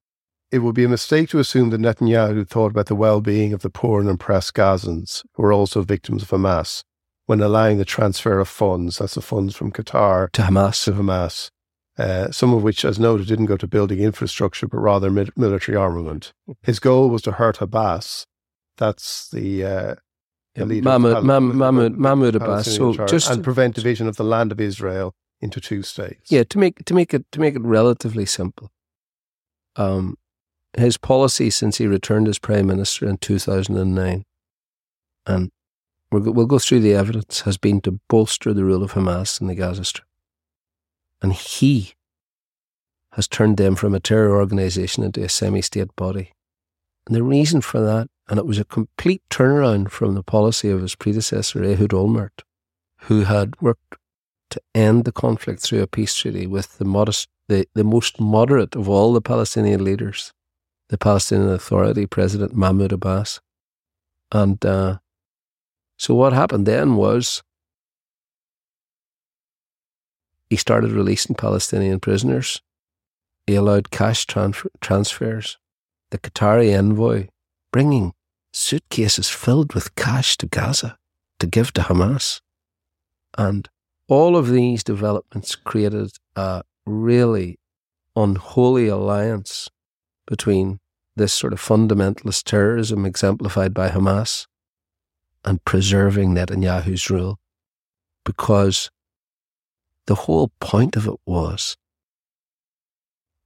[0.51, 3.69] it would be a mistake to assume that Netanyahu thought about the well-being of the
[3.69, 6.83] poor and oppressed Gazans who are also victims of Hamas
[7.25, 8.99] when allowing the transfer of funds.
[8.99, 10.83] That's the funds from Qatar to Hamas.
[10.85, 11.49] To Hamas,
[11.97, 15.77] uh, some of which, as noted, didn't go to building infrastructure but rather mi- military
[15.77, 16.33] armament.
[16.63, 18.25] His goal was to hurt Abbas.
[18.77, 19.95] That's the uh,
[20.57, 22.75] Mahmoud, Mahmoud, Mahmoud Abbas.
[22.75, 26.31] So just and prevent division of the land of Israel into two states.
[26.31, 28.71] Yeah, to make to make it to make it relatively simple.
[29.75, 30.17] Um,
[30.77, 34.23] his policy since he returned as prime minister in two thousand and nine,
[35.25, 35.51] and
[36.11, 39.41] we'll go, we'll go through the evidence, has been to bolster the rule of Hamas
[39.41, 40.07] in the Gaza Strip,
[41.21, 41.93] and he
[43.13, 46.33] has turned them from a terror organization into a semi-state body.
[47.07, 50.81] And the reason for that, and it was a complete turnaround from the policy of
[50.81, 52.41] his predecessor Ehud Olmert,
[53.03, 53.97] who had worked
[54.49, 58.75] to end the conflict through a peace treaty with the modest, the, the most moderate
[58.75, 60.33] of all the Palestinian leaders,
[60.89, 63.39] the Palestinian Authority President Mahmoud Abbas.
[64.31, 64.97] And uh,
[65.97, 67.43] so what happened then was
[70.55, 72.61] he started releasing Palestinian prisoners.
[73.45, 75.57] He allowed cash transfer, transfers.
[76.11, 77.27] The Qatari envoy
[77.73, 78.13] bringing
[78.53, 80.97] suitcases filled with cash to Gaza
[81.41, 82.39] to give to Hamas.
[83.37, 83.67] And
[84.07, 87.59] all of these developments created a really
[88.15, 89.69] unholy alliance
[90.25, 90.79] between
[91.17, 94.47] this sort of fundamentalist terrorism exemplified by Hamas
[95.43, 97.39] and preserving Netanyahu's rule.
[98.23, 98.89] Because
[100.07, 101.77] the whole point of it was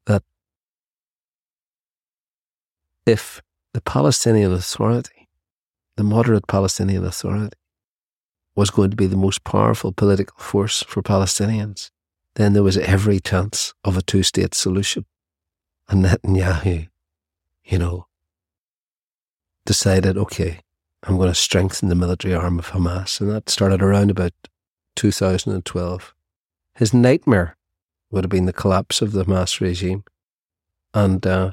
[0.05, 0.23] that
[3.05, 3.41] if
[3.73, 5.27] the Palestinian Authority,
[5.95, 7.57] the moderate Palestinian Authority,
[8.55, 11.91] was going to be the most powerful political force for Palestinians,
[12.35, 15.05] then there was every chance of a two state solution.
[15.87, 16.87] And Netanyahu,
[17.63, 18.07] you know,
[19.65, 20.59] decided, okay,
[21.03, 23.21] I'm going to strengthen the military arm of Hamas.
[23.21, 24.33] And that started around about
[24.95, 26.13] 2012.
[26.79, 27.57] His nightmare
[28.09, 30.05] would have been the collapse of the Hamas regime.
[30.93, 31.51] And, uh,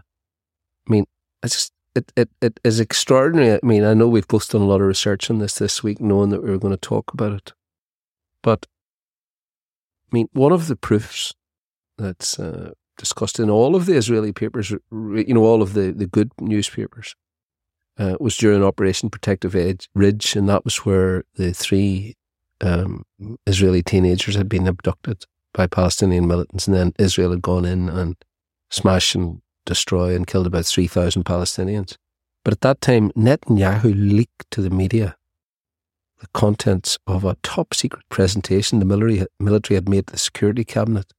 [0.87, 1.07] I mean,
[1.43, 3.59] I just, it, it, it is extraordinary.
[3.61, 6.01] I mean, I know we've both done a lot of research on this this week,
[6.01, 7.53] knowing that we were going to talk about it.
[8.41, 8.67] But,
[10.13, 11.35] I mean, one of the proofs
[11.99, 16.07] that's uh, discussed in all of the Israeli papers, you know, all of the, the
[16.07, 17.17] good newspapers,
[17.99, 22.15] uh, was during Operation Protective Edge, Ridge, and that was where the three
[22.61, 23.05] um,
[23.47, 28.17] Israeli teenagers had been abducted by Palestinian militants, and then Israel had gone in and
[28.71, 31.97] smashed and destroyed and killed about 3,000 Palestinians.
[32.45, 35.17] But at that time, Netanyahu leaked to the media
[36.21, 40.65] the contents of a top secret presentation the military, military had made to the Security
[40.65, 41.13] Cabinet,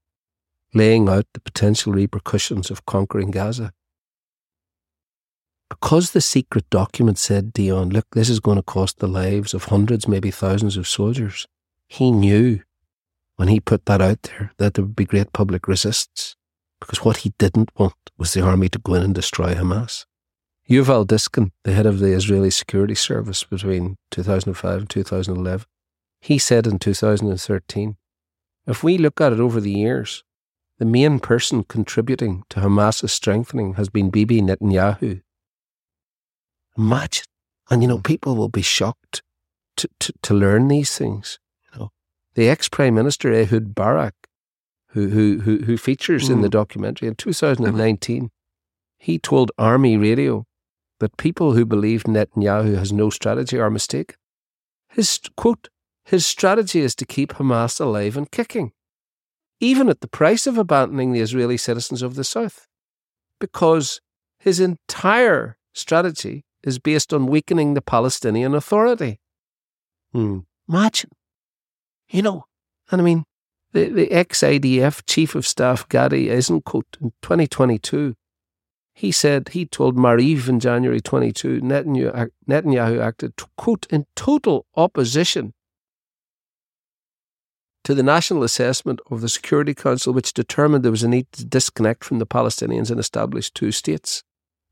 [0.73, 3.73] laying out the potential repercussions of conquering Gaza
[5.69, 9.65] because the secret document said, Dion, look, this is going to cost the lives of
[9.65, 11.47] hundreds, maybe thousands of soldiers,
[11.87, 12.61] he knew
[13.35, 16.35] when he put that out there that there would be great public resistance.
[16.79, 20.05] Because what he didn't want was the army to go in and destroy Hamas.
[20.69, 25.65] Yuval Diskin, the head of the Israeli Security Service between 2005 and 2011,
[26.19, 27.95] he said in 2013,
[28.65, 30.23] if we look at it over the years,
[30.77, 35.21] the main person contributing to Hamas's strengthening has been Bibi Netanyahu,
[36.77, 37.25] Imagine.
[37.69, 39.21] And, you know, people will be shocked
[39.77, 41.39] to, to, to learn these things.
[41.73, 41.91] You know,
[42.35, 44.13] the ex Prime Minister Ehud Barak,
[44.89, 46.33] who, who, who, who features mm.
[46.33, 46.51] in the mm.
[46.51, 48.29] documentary in 2019,
[48.97, 50.45] he told Army Radio
[50.99, 54.15] that people who believe Netanyahu has no strategy are mistaken.
[54.89, 55.69] His quote,
[56.05, 58.71] his strategy is to keep Hamas alive and kicking,
[59.59, 62.67] even at the price of abandoning the Israeli citizens of the South,
[63.39, 63.99] because
[64.39, 69.19] his entire strategy is based on weakening the Palestinian Authority.
[70.11, 70.39] Hmm.
[70.67, 71.11] Imagine.
[72.09, 72.45] You know,
[72.91, 73.25] and I mean,
[73.73, 78.15] the, the ex IDF Chief of Staff Gadi Eisenkot in 2022,
[78.93, 85.53] he said he told Maariv in January 22 Netanyahu, Netanyahu acted, quote, in total opposition
[87.83, 91.45] to the national assessment of the Security Council, which determined there was a need to
[91.45, 94.23] disconnect from the Palestinians and establish two states.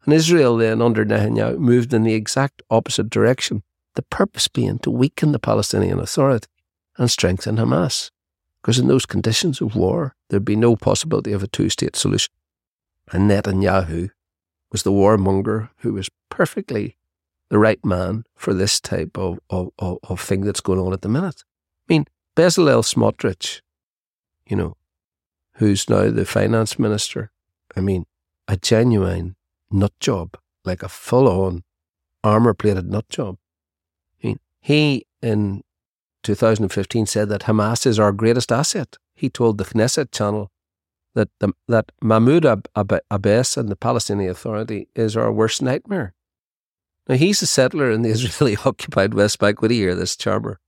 [0.06, 3.64] And Israel then, under Netanyahu, moved in the exact opposite direction,
[3.96, 6.48] the purpose being to weaken the Palestinian Authority
[6.98, 8.12] and strengthen Hamas.
[8.62, 12.34] Because in those conditions of war, there'd be no possibility of a two state solution.
[13.12, 14.10] And Netanyahu
[14.72, 16.98] was the warmonger who was perfectly
[17.50, 21.02] the right man for this type of, of, of, of thing that's going on at
[21.02, 21.44] the minute.
[21.88, 23.62] I mean, Bezalel Smotrich,
[24.48, 24.76] you know,
[25.56, 27.32] who's now the finance minister,
[27.76, 28.06] I mean,
[28.48, 29.35] a genuine
[29.72, 31.64] nut job, like a full on
[32.24, 33.38] armor plated nut job.
[34.66, 35.62] He, in
[36.24, 38.98] 2015, said that Hamas is our greatest asset.
[39.14, 40.50] He told the Knesset channel
[41.14, 46.16] that, the, that Mahmoud Ab- Abbas and the Palestinian Authority is our worst nightmare.
[47.08, 49.62] Now, he's a settler in the Israeli occupied West Bank.
[49.62, 50.60] Would he hear this, Charmer?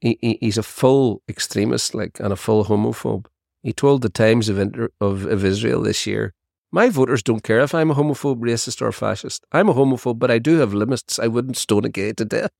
[0.00, 3.26] He, he, he's a full extremist, like, and a full homophobe.
[3.62, 6.34] He told the Times of, Inter- of, of Israel this year
[6.72, 9.44] my voters don't care if I'm a homophobe, racist, or fascist.
[9.52, 11.18] I'm a homophobe, but I do have limits.
[11.18, 12.50] I wouldn't stone a gay to death.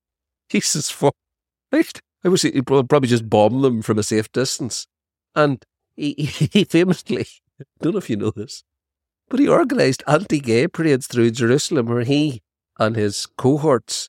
[0.50, 1.14] Jesus fuck.
[1.72, 2.00] Right?
[2.24, 4.86] I wish he'd probably just bomb them from a safe distance.
[5.34, 5.64] And
[5.96, 6.14] he,
[6.52, 7.26] he famously,
[7.60, 8.62] I don't know if you know this,
[9.28, 12.42] but he organised anti gay parades through Jerusalem where he
[12.78, 14.08] and his cohorts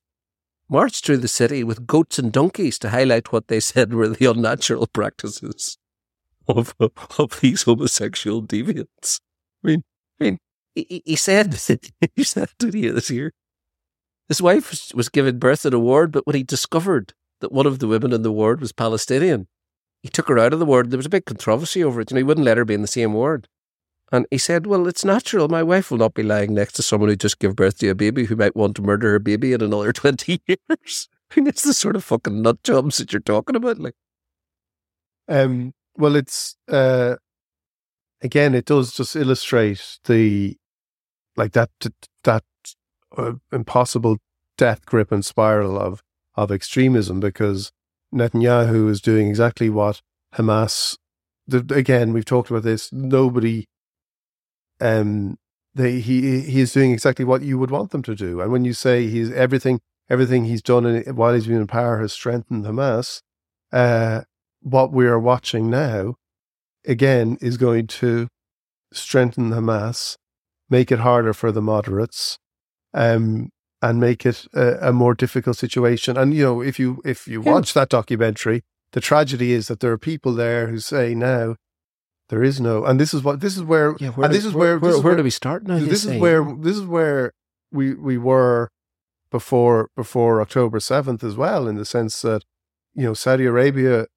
[0.70, 4.26] marched through the city with goats and donkeys to highlight what they said were the
[4.26, 5.78] unnatural practices
[6.48, 9.20] of, of these homosexual deviants.
[10.20, 10.38] I mean,
[10.76, 11.54] he, he said,
[12.16, 13.34] he said, did he this year?
[14.28, 17.80] His wife was given birth at a ward, but when he discovered that one of
[17.80, 19.48] the women in the ward was Palestinian,
[20.04, 20.92] he took her out of the ward.
[20.92, 22.12] There was a big controversy over it.
[22.12, 23.48] You know, he wouldn't let her be in the same ward.
[24.12, 25.48] And he said, Well, it's natural.
[25.48, 27.96] My wife will not be lying next to someone who just gave birth to a
[27.96, 31.10] baby who might want to murder her baby in another 20 years.
[31.32, 33.80] I mean, it's the sort of fucking nut jobs that you're talking about.
[33.80, 33.96] Like,
[35.28, 37.16] um, well, it's uh,
[38.22, 40.58] again, it does just illustrate the
[41.36, 41.70] like that
[42.24, 42.44] that
[43.16, 44.18] uh, impossible
[44.58, 46.02] death grip and spiral of
[46.36, 47.72] of extremism because
[48.14, 50.02] Netanyahu is doing exactly what
[50.36, 50.98] Hamas.
[51.48, 52.92] The, again, we've talked about this.
[52.92, 53.66] Nobody,
[54.82, 55.38] um,
[55.74, 58.42] they, he he is doing exactly what you would want them to do.
[58.42, 62.00] And when you say he's everything, everything he's done in, while he's been in power
[62.00, 63.22] has strengthened Hamas.
[63.72, 64.22] Uh,
[64.62, 66.16] what we are watching now
[66.86, 68.28] again is going to
[68.94, 70.18] strengthen Hamas,
[70.70, 72.38] make it harder for the moderates,
[72.94, 73.50] um,
[73.82, 76.18] and make it a, a more difficult situation.
[76.18, 77.52] And you know, if you if you Yeah.
[77.54, 81.56] watch that documentary, the tragedy is that there are people there who say now
[82.30, 84.46] there is no, and this is what this is where, Yeah, where and do- this
[84.46, 86.86] is where- where, this is where do we start now, This is where this is
[86.86, 87.32] where
[87.72, 88.70] we we were
[89.32, 92.44] before before October seventh as well, in the sense that
[92.96, 94.08] you know Saudi Arabia,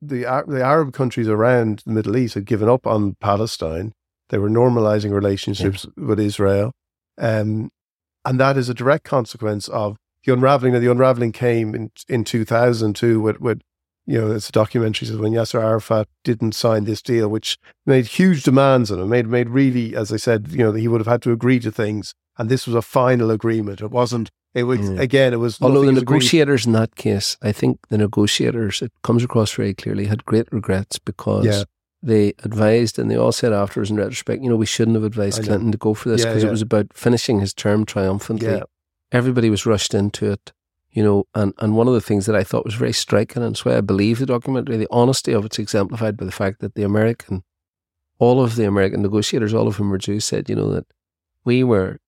[0.00, 3.92] the the Arab countries around the Middle East had given up on Palestine.
[4.30, 6.72] They were normalizing relationships with Israel,
[7.16, 7.70] um,
[8.24, 10.74] and that is a direct consequence of the unraveling.
[10.74, 13.60] And the unraveling came in in two thousand two with with
[14.06, 18.06] you know it's a documentary says when Yasser Arafat didn't sign this deal, which made
[18.06, 19.08] huge demands on him.
[19.08, 21.72] Made made really, as I said, you know he would have had to agree to
[21.72, 23.80] things, and this was a final agreement.
[23.80, 24.30] It wasn't.
[24.54, 24.98] It was Mm.
[24.98, 25.32] again.
[25.32, 26.16] It was Although the is agreed.
[26.16, 30.50] negotiators in that case, I think the negotiators, it comes across very clearly, had great
[30.52, 31.64] regrets because Yeah.
[32.02, 35.42] they advised and they all said afterwards in retrospect, you know, we shouldn't have advised.
[35.44, 36.48] Clinton to go for this because yeah.
[36.48, 38.48] it was about finishing his term triumphantly.
[38.48, 38.62] Yeah.
[39.12, 40.52] Everybody was rushed into it,
[40.92, 43.56] you know, and, and one of the things that I thought was very striking, and
[43.58, 46.82] why I believe the documentary, the honesty of it's exemplified by the fact that the
[46.84, 47.42] American,
[48.18, 50.86] all of the American negotiators, all of whom were Jews, said, you know, that
[51.44, 51.98] we were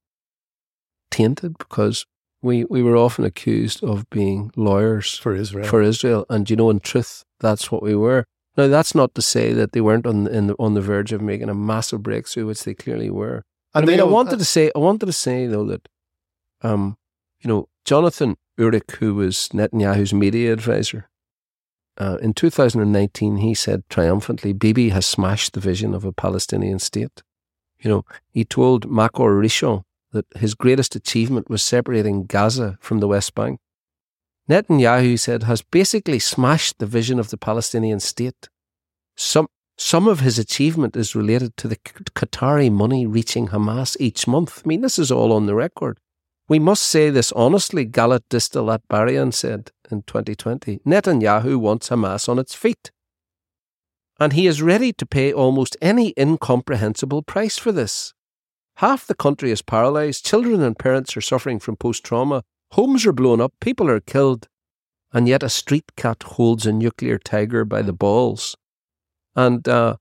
[1.11, 2.07] tainted because
[2.43, 5.67] we, we were often accused of being lawyers for Israel.
[5.67, 8.25] For Israel, and you know, in truth, that's what we were.
[8.57, 11.21] Now, that's not to say that they weren't on in the, on the verge of
[11.23, 13.45] making a massive breakthrough, which they clearly were.
[13.75, 15.89] And I they mean, I wanted to say, I wanted to say though that,
[16.63, 16.97] um,
[17.41, 21.09] you know, Jonathan Urich, who was Netanyahu's media advisor,
[21.97, 27.23] uh, in 2019, he said triumphantly, Bibi has smashed the vision of a Palestinian state.
[27.79, 33.09] You know, he told Makor Rishon that his greatest achievement was separating Gaza from the
[33.09, 33.61] West Bank.
[34.49, 38.49] Netanyahu, said, has basically smashed the vision of the Palestinian state.
[39.17, 39.47] Some,
[39.79, 44.63] some of his achievement is related to the Qatari money reaching Hamas each month.
[44.65, 45.99] I mean, this is all on the record.
[46.49, 50.81] We must say this honestly, Galit Distel Atbaryan said in 2020.
[50.85, 52.91] Netanyahu wants Hamas on its feet.
[54.19, 58.15] And he is ready to pay almost any incomprehensible price for this.
[58.81, 63.13] Half the country is paralyzed, children and parents are suffering from post trauma, homes are
[63.13, 64.49] blown up, people are killed,
[65.13, 68.57] and yet a street cat holds a nuclear tiger by the balls.
[69.37, 69.97] And, uh,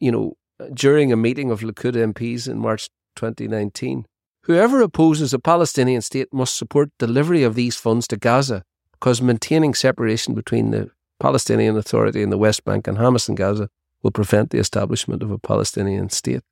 [0.00, 0.32] you know,
[0.74, 4.06] during a meeting of Likud MPs in March 2019,
[4.42, 9.72] whoever opposes a Palestinian state must support delivery of these funds to Gaza because maintaining
[9.72, 13.68] separation between the Palestinian Authority in the West Bank and Hamas in Gaza
[14.02, 16.42] will prevent the establishment of a Palestinian state.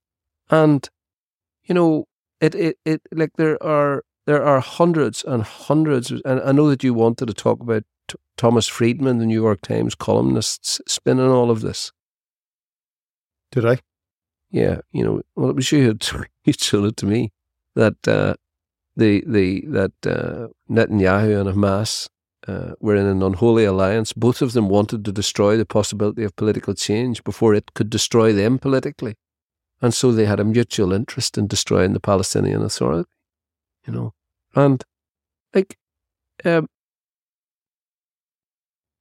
[0.49, 0.89] And,
[1.65, 2.07] you know,
[2.41, 6.85] it, it, it like there are there are hundreds and hundreds, and I know that
[6.85, 11.51] you wanted to talk about T- Thomas Friedman, the New York Times columnist, spinning all
[11.51, 11.93] of this.
[13.53, 13.79] Did I?
[14.51, 17.33] Yeah, you know, well, it was you who showed it to me
[17.75, 18.35] that uh,
[18.97, 22.09] the the that uh, Netanyahu and Hamas
[22.47, 24.13] uh, were in an unholy alliance.
[24.13, 28.33] Both of them wanted to destroy the possibility of political change before it could destroy
[28.33, 29.15] them politically,
[29.85, 33.07] and so they had a mutual interest in destroying the Palestinian Authority.
[33.87, 34.15] You know,
[34.55, 34.83] and
[35.53, 35.77] like
[36.43, 36.69] um,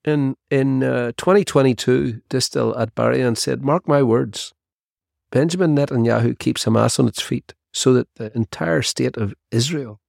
[0.04, 4.54] in in uh, 2022, Distel Atbaryan said, "Mark my words."
[5.32, 10.02] Benjamin Netanyahu keeps Hamas on its feet so that the entire state of Israel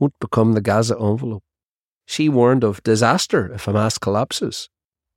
[0.00, 1.44] won't become the Gaza envelope.
[2.06, 4.70] She warned of disaster if Hamas collapses,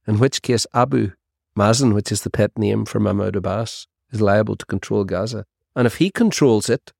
[0.05, 1.13] in which case Abu
[1.57, 5.45] Mazen, which is the pet name for Mahmoud Abbas, is liable to control Gaza.
[5.75, 6.93] And if he controls it,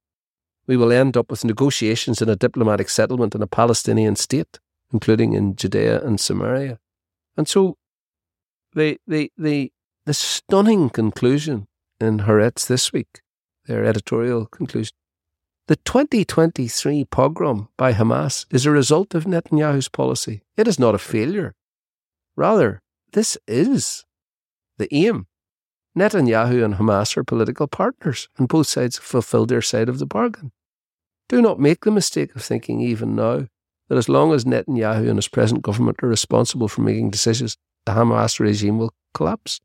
[0.68, 4.60] we will end up with negotiations and a diplomatic settlement in a Palestinian state,
[4.92, 6.80] including in Judea and Samaria.
[7.38, 7.78] And so
[8.74, 9.72] the, the, the,
[10.06, 11.68] the stunning conclusion
[12.00, 13.22] in Haaretz this week,
[13.66, 14.94] their editorial conclusion.
[15.68, 20.44] The 2023 pogrom by Hamas is a result of Netanyahu's policy.
[20.58, 21.56] It is not a failure.
[22.36, 22.82] Rather,
[23.14, 24.06] this is
[24.78, 25.28] the aim.
[25.98, 30.52] Netanyahu and Hamas are political partners, and both sides fulfilled their side of the bargain.
[31.30, 33.48] Do not make the mistake of thinking, even now,
[33.88, 37.94] that as long as Netanyahu and his present government are responsible for making decisions, the
[37.94, 39.62] Hamas regime will collapse.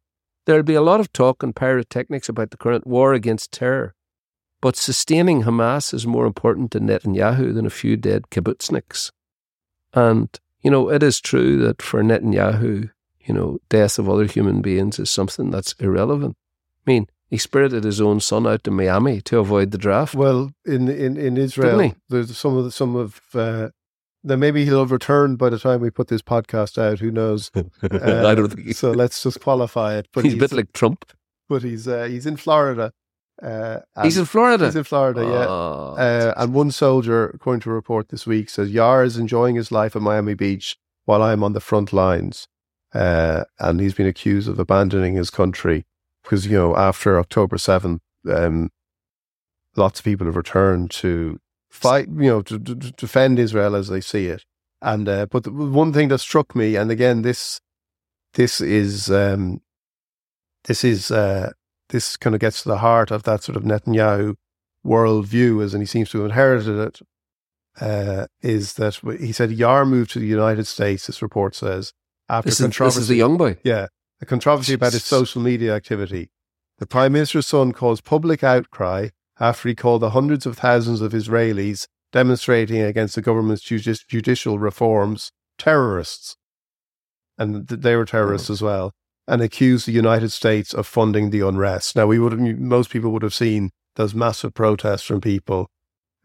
[0.47, 3.95] There'll be a lot of talk and pyrotechnics about the current war against terror,
[4.61, 9.11] but sustaining Hamas is more important to Netanyahu than a few dead kibbutzniks.
[9.95, 10.29] And,
[10.63, 12.91] you know, it is true that for Netanyahu,
[13.25, 16.37] you know, death of other human beings is something that's irrelevant.
[16.87, 20.15] I mean, he spirited his own son out to Miami to avoid the draft.
[20.15, 23.69] Well, in in, in Israel, there's some of the, some of uh,
[24.25, 26.99] then maybe he'll have returned by the time we put this podcast out.
[26.99, 27.51] Who knows?
[27.55, 28.91] Uh, I don't think he- so.
[28.91, 30.09] Let's just qualify it.
[30.13, 31.05] But He's a bit like Trump.
[31.49, 32.93] but he's uh, he's in Florida,
[33.43, 34.65] Uh, He's in Florida?
[34.67, 35.47] He's in Florida, yeah.
[35.49, 39.57] Oh, Uh, and one soldier, according to a report this week, says Yair is enjoying
[39.57, 42.47] his life at Miami Beach while I'm on the front lines.
[42.93, 45.87] Uh, and he's been accused of abandoning his country
[46.23, 48.71] because, you know, after October 7th, um,
[49.77, 51.39] lots of people have returned to
[51.71, 54.45] fight, you know, to, to, defend Israel as they see it.
[54.83, 57.61] And, uh, but the one thing that struck me, and again, this,
[58.35, 59.61] this is, um,
[60.65, 61.53] this is, uh,
[61.91, 64.35] this kind of gets to the heart of that sort of Netanyahu
[64.85, 67.01] worldview, as and he seems to have inherited it.
[67.81, 71.07] Uh, is that he said Yair moved to the United States?
[71.07, 71.93] This report says
[72.31, 73.59] after This is- this is the young boy?
[73.65, 73.87] yeah,
[74.21, 76.31] a controversy about his social media activity.
[76.79, 79.09] The prime minister's son caused public outcry
[79.39, 84.59] after he called the hundreds of thousands of Israelis demonstrating against the government's judici- judicial
[84.59, 86.37] reforms terrorists,
[87.39, 88.55] and th- they were terrorists hmm.
[88.55, 88.93] as well,
[89.29, 91.97] and accused the United States of funding the unrest.
[91.97, 95.69] Now, we would most people would have seen those massive protests from people.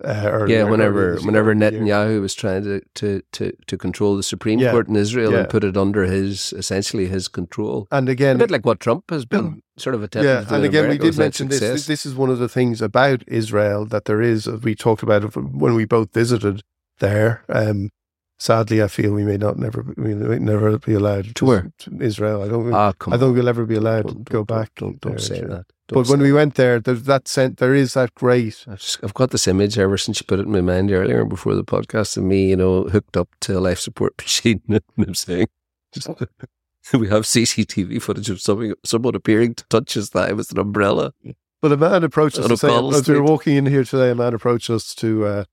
[0.03, 1.71] Uh, yeah, whenever whenever year.
[1.71, 5.39] Netanyahu was trying to, to, to, to control the Supreme Yeah, Court in Israel yeah.
[5.39, 9.09] and put it under his essentially his control, And again, a bit like what Trump
[9.09, 11.47] has been sort of attempting yeah, to do and in again, America we did mention
[11.47, 11.59] this.
[11.59, 11.73] success.
[11.73, 11.87] this.
[11.87, 14.47] This is one of the things about Israel that there is.
[14.47, 16.61] We talked about it when we both visited
[16.99, 17.43] there.
[17.47, 17.89] Um,
[18.37, 21.71] sadly, I feel we may not never we may never be allowed To where?
[21.79, 22.43] to Israel.
[22.43, 22.73] I don't.
[22.73, 24.71] Ah, I don't think we'll ever be allowed to go back.
[24.75, 25.65] Don't don't say that.
[25.87, 27.57] But when we went there, there's that sent.
[27.57, 28.65] There is that great.
[28.67, 31.25] I've, just, I've got this image ever since you put it in my mind earlier
[31.25, 34.61] before the podcast of me, you know, hooked up to a life support machine.
[34.67, 35.47] And I'm saying,
[36.93, 41.13] we have CCTV footage of something, someone appearing to touch his thigh with an umbrella.
[41.61, 43.67] But a man approached us On to a say, cobble as we were walking in
[43.67, 44.11] here today.
[44.11, 45.43] A man approached us to uh,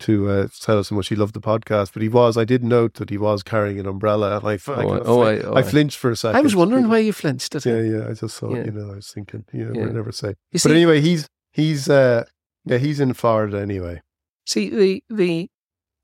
[0.00, 1.92] to uh, tell us how much he loved the podcast.
[1.92, 2.36] But he was.
[2.36, 4.90] I did note that he was carrying an umbrella, and I, f- I Oh, kind
[4.92, 6.36] I- of oh, fl- I- oh, I I- flinched for a second.
[6.36, 8.08] I was wondering why you flinched at Yeah, yeah.
[8.08, 8.64] I just thought, Yeah.
[8.64, 9.84] you know, I was thinking, you know, Yeah.
[9.86, 10.34] we'll never say.
[10.52, 12.24] You but anyway, he's he's uh
[12.64, 14.02] yeah he's in Florida anyway.
[14.44, 15.48] See, the, the,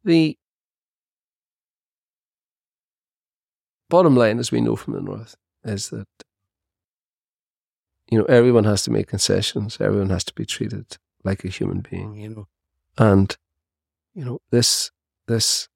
[0.05, 0.37] the
[3.89, 6.07] bottom line, as we know from the North, is that,
[8.11, 9.79] you know, everyone has to make concessions.
[9.81, 12.49] Everyone has to be treated like a human being, you know.
[12.99, 13.37] And,
[14.15, 14.91] you know, this,
[15.27, 15.69] this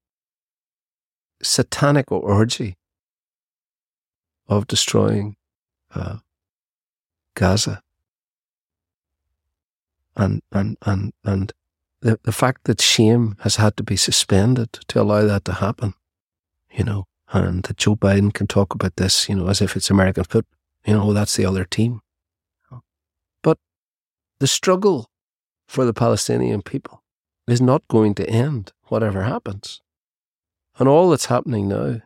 [1.43, 2.77] satanic orgy
[4.49, 5.37] of destroying
[5.95, 6.19] uh,
[7.35, 7.83] Gaza
[10.17, 11.53] and, and, and, and
[12.01, 15.95] the, the fact that shame has had to be suspended to allow that to happen,
[16.71, 19.91] you know, and that Joe Biden can talk about this, you know, as if it's
[19.91, 22.01] American football, you know, that's the other team.
[23.43, 23.59] But
[24.39, 25.11] the struggle
[25.67, 27.03] for the Palestinian people
[27.47, 29.81] is not going to end, whatever happens.
[30.79, 32.01] And all that's happening now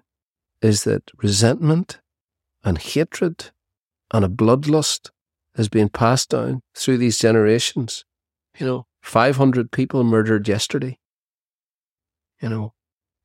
[0.63, 2.01] is that resentment
[2.63, 3.51] and hatred
[4.13, 5.11] and a bloodlust
[5.57, 8.05] has been passed down through these generations.
[8.59, 10.99] You know, 500 people murdered yesterday.
[12.41, 12.75] You know,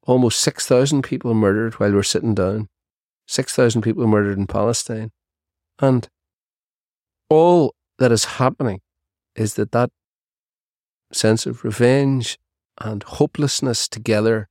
[0.03, 2.69] almost 6,000 people murdered while we're sitting down.
[3.27, 5.11] 6,000 people murdered in Palestine.
[5.79, 6.07] And
[7.29, 8.81] all that is happening
[9.35, 9.89] is that that
[11.15, 12.37] sense of revenge
[12.79, 14.49] and hopelessness together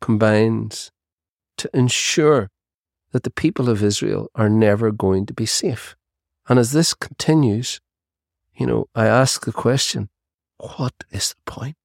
[0.00, 0.90] combines
[1.56, 2.50] to ensure
[3.12, 5.96] that the people of Israel are never going to be safe.
[6.48, 7.80] And as this continues,
[8.54, 10.08] you know, I ask the question,
[10.58, 11.76] what is the point?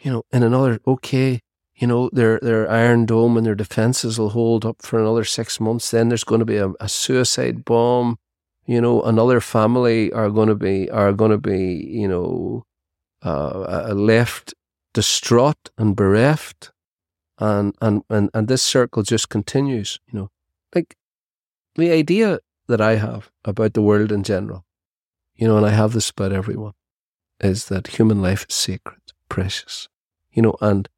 [0.00, 1.40] You know, in another, okay,
[1.74, 5.60] you know, their, their Iron Dome and their defenses will hold up for another six
[5.60, 5.90] months.
[5.90, 8.18] Then there's going to be a, a suicide bomb.
[8.66, 12.64] You know, another family are going to be, are going to be, you know,
[13.22, 14.54] uh, left
[14.92, 16.72] distraught and bereft.
[17.38, 20.30] And, and, and, and this circle just continues, you know,
[20.74, 20.96] like
[21.74, 24.64] the idea that I have about the world in general,
[25.34, 26.72] you know, and I have this about everyone,
[27.40, 29.88] is that human life is sacred, precious,
[30.32, 30.88] you know, and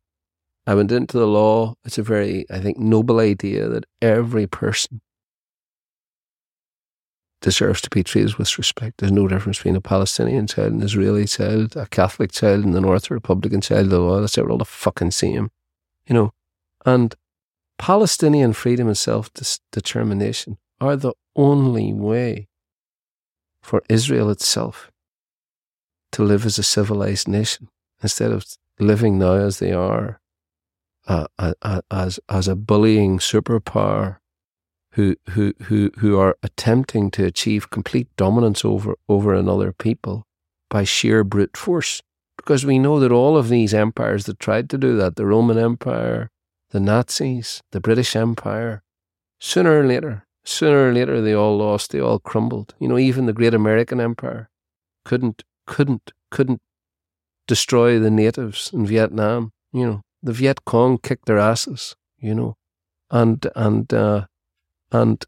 [0.64, 1.74] I went into the law.
[1.84, 5.00] It's a very, I think, noble idea that every person
[7.40, 8.98] deserves to be treated with respect.
[8.98, 12.80] There's no difference between a Palestinian child, an Israeli child, a Catholic child in the
[12.80, 14.20] North, a Republican child the law.
[14.20, 15.50] That's all the fucking same,
[16.06, 16.32] you know,
[16.84, 17.14] and
[17.78, 19.30] Palestinian freedom and self
[19.72, 22.48] determination are the only way
[23.62, 24.90] for Israel itself
[26.12, 27.68] to live as a civilized nation
[28.02, 28.44] instead of
[28.78, 30.20] living now as they are
[31.06, 31.26] uh,
[31.90, 34.17] as as a bullying superpower
[34.98, 40.24] who who who who are attempting to achieve complete dominance over over another people
[40.68, 42.02] by sheer brute force
[42.36, 45.58] because we know that all of these empires that tried to do that the Roman
[45.58, 46.30] Empire
[46.70, 48.82] the Nazis the British Empire
[49.38, 53.26] sooner or later sooner or later they all lost they all crumbled you know even
[53.26, 54.50] the great American Empire
[55.04, 56.60] couldn't couldn't couldn't
[57.48, 59.52] destroy the natives in Vietnam.
[59.72, 61.96] You know, the Viet Cong kicked their asses.
[62.20, 62.56] You know,
[63.10, 64.26] and and uh,
[64.92, 65.24] and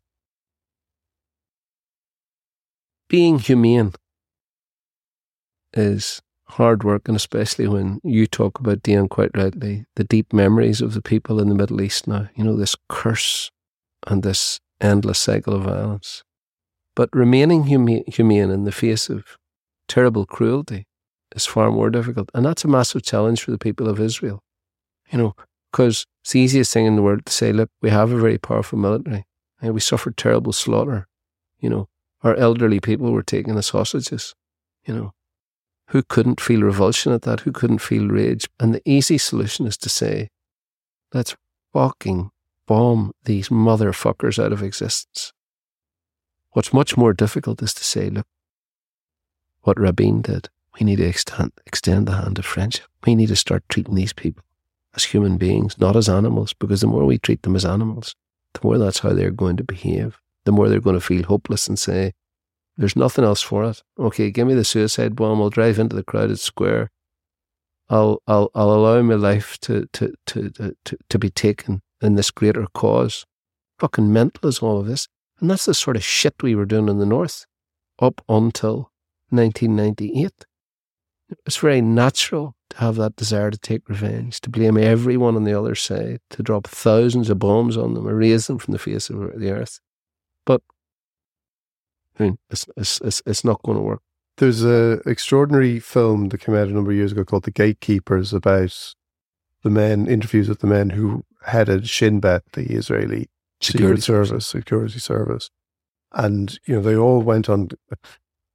[3.09, 3.93] being humane
[5.74, 10.81] is hard work, and especially when you talk about, Dion, quite rightly, the deep memories
[10.81, 13.51] of the people in the Middle East now, you know, this curse
[14.07, 16.23] and this endless cycle of violence.
[16.97, 19.24] But remaining huma- humane in the face of
[19.89, 20.87] terrible cruelty
[21.35, 22.31] is far more difficult.
[22.35, 24.41] And that's a massive challenge for the people of Israel,
[25.11, 25.35] you know,
[25.70, 28.39] because it's the easiest thing in the world to say, look, we have a very
[28.39, 29.24] powerful military
[29.61, 31.07] and we suffered terrible slaughter,
[31.59, 31.89] you know,
[32.23, 34.35] our elderly people were taken as hostages,
[34.85, 35.12] you know,
[35.89, 37.41] who couldn't feel revulsion at that?
[37.41, 38.49] Who couldn't feel rage?
[38.61, 40.28] And the easy solution is to say,
[41.12, 41.35] let's
[41.73, 42.31] fucking
[42.66, 45.32] bomb these motherfuckers out of existence.
[46.53, 48.27] What's much more difficult is to say, look,
[49.62, 52.87] what Rabin did, we need to extend, extend the hand of friendship.
[53.05, 54.45] We need to start treating these people
[54.95, 58.15] as human beings, not as animals, because the more we treat them as animals,
[58.55, 61.68] the more that's how they're going to behave, the more they're going to feel hopeless
[61.68, 62.12] and say,
[62.77, 63.82] there's nothing else for it.
[63.98, 65.40] Okay, give me the suicide bomb.
[65.40, 66.90] I'll drive into the crowded square.
[67.90, 70.51] I'll I'll I'll allow my life to to to
[70.85, 73.27] to, to be taken in this greater cause.
[73.81, 75.09] Fucking mental is all of this,
[75.40, 77.47] and that's the sort of shit we were doing in the north
[78.01, 78.93] up until
[79.31, 80.47] 1998.
[81.47, 85.59] It's very natural to have that desire to take revenge, to blame everyone on the
[85.59, 89.39] other side, to drop thousands of bombs on them, erase them from the face of
[89.39, 89.81] the earth.
[90.44, 90.62] But
[92.19, 94.02] I mean, it's, it's, it's, it's not going to work.
[94.36, 98.32] There's an extraordinary film that came out a number of years ago called The Gatekeepers
[98.32, 98.94] about
[99.62, 103.28] the men, interviews with the men who headed Shin Bet, the Israeli
[103.61, 105.51] security, security service, security service.
[106.12, 107.69] And, you know, they all went on,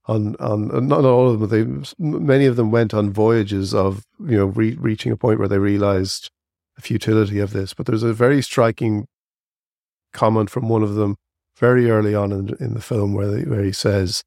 [0.07, 4.37] on, on, not all of them, they, many of them went on voyages of, you
[4.37, 6.29] know, re- reaching a point where they realized
[6.75, 7.73] the futility of this.
[7.73, 9.07] But there's a very striking
[10.13, 11.15] comment from one of them
[11.57, 14.23] very early on in, in the film where they, where he says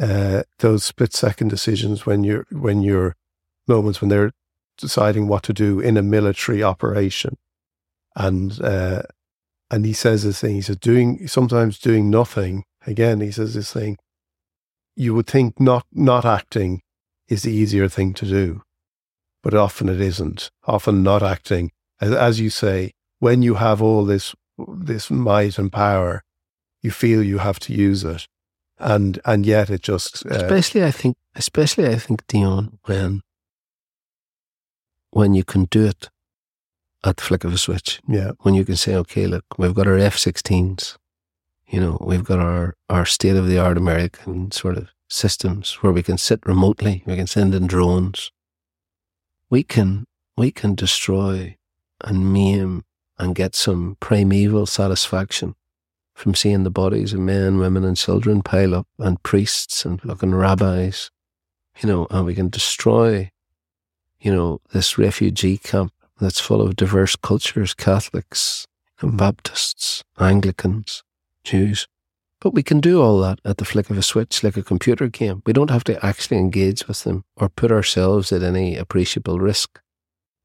[0.00, 3.14] uh, those split second decisions when you're when you're
[3.66, 4.32] moments when they're
[4.76, 7.36] deciding what to do in a military operation,
[8.14, 9.02] and uh,
[9.70, 10.56] and he says this thing.
[10.56, 12.64] He says doing sometimes doing nothing.
[12.86, 13.96] Again, he says this thing.
[14.96, 16.82] You would think not not acting
[17.28, 18.62] is the easier thing to do,
[19.42, 20.50] but often it isn't.
[20.66, 21.70] Often not acting,
[22.00, 26.24] as, as you say, when you have all this this might and power,
[26.82, 28.26] you feel you have to use it,
[28.78, 33.22] and and yet it just uh, especially I think especially I think Dion when
[35.10, 36.10] when you can do it
[37.06, 38.00] at the flick of a switch.
[38.08, 38.32] Yeah.
[38.40, 40.96] When you can say, okay, look, we've got our F-16s,
[41.68, 45.92] you know, we've got our our state of the art American sort of systems where
[45.92, 48.30] we can sit remotely, we can send in drones.
[49.50, 50.06] We can
[50.36, 51.56] we can destroy
[52.04, 52.84] and maim
[53.18, 55.54] and get some primeval satisfaction
[56.14, 60.34] from seeing the bodies of men, women, and children pile up, and priests and fucking
[60.34, 61.10] rabbis,
[61.80, 63.30] you know, and we can destroy,
[64.20, 68.66] you know, this refugee camp that's full of diverse cultures Catholics,
[69.02, 71.02] Baptists, Anglicans,
[71.46, 71.86] Jews.
[72.40, 75.08] But we can do all that at the flick of a switch, like a computer
[75.08, 75.42] game.
[75.46, 79.80] We don't have to actually engage with them or put ourselves at any appreciable risk.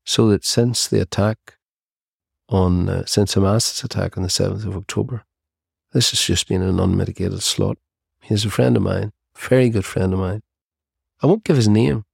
[0.06, 1.58] So that since the attack
[2.48, 5.26] on, uh, since Hamas's attack on the 7th of October,
[5.92, 7.82] this has just been an unmitigated slaughter.
[8.22, 10.42] He's a friend of mine, very good friend of mine.
[11.22, 12.06] I won't give his name,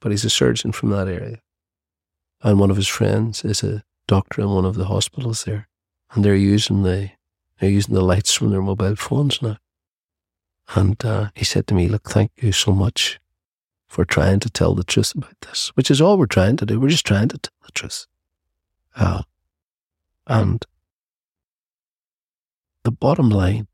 [0.00, 1.40] but he's a surgeon from that area.
[2.42, 5.68] And one of his friends is a doctor in one of the hospitals there.
[6.12, 7.10] And they're using the
[7.58, 9.58] they're using the lights from their mobile phones now.
[10.74, 13.20] And uh, he said to me, Look, thank you so much
[13.86, 16.80] for trying to tell the truth about this, which is all we're trying to do.
[16.80, 18.06] We're just trying to tell the truth.
[18.96, 19.22] Uh,
[20.26, 20.64] and
[22.82, 23.68] the bottom line,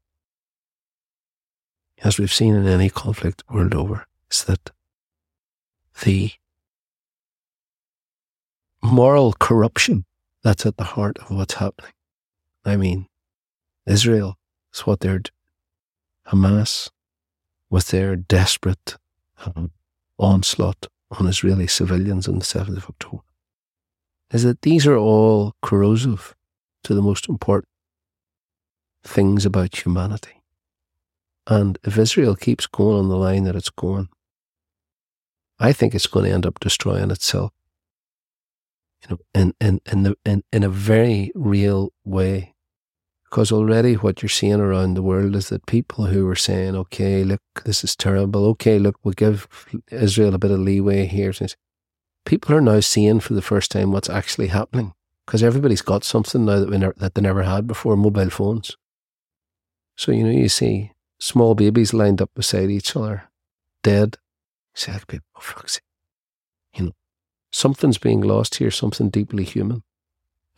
[2.05, 4.71] as we've seen in any conflict world over, is that
[6.05, 6.33] the
[8.83, 10.05] moral corruption
[10.43, 11.93] that's at the heart of what's happening.
[12.65, 13.07] I mean,
[13.87, 14.39] Israel
[14.73, 15.21] is what they're
[16.29, 16.91] Hamas
[17.69, 18.97] with their desperate
[19.45, 19.73] um,
[20.19, 23.23] onslaught on Israeli civilians on the 7th of October
[24.33, 26.35] is that these are all corrosive
[26.85, 27.69] to the most important
[29.05, 30.43] things about humanity.
[31.47, 34.09] And if Israel keeps going on the line that it's going,
[35.59, 37.53] I think it's going to end up destroying itself.
[39.03, 42.52] You know, in, in, in, the, in, in a very real way.
[43.33, 47.25] Because already what you're seeing around the world is that people who are saying, okay,
[47.25, 48.45] look, this is terrible.
[48.49, 49.49] Okay, look, we'll give
[49.91, 51.33] Israel a bit of leeway here.
[52.27, 54.93] People are now seeing for the first time what's actually happening
[55.25, 58.77] because everybody's got something now that, we never, that they never had before mobile phones.
[59.97, 63.31] So, you know, you see small babies lined up beside each other,
[63.83, 64.19] dead.
[64.75, 65.81] You say, people, oh, fuck's.
[66.75, 66.93] You know,
[67.51, 69.85] something's being lost here, something deeply human.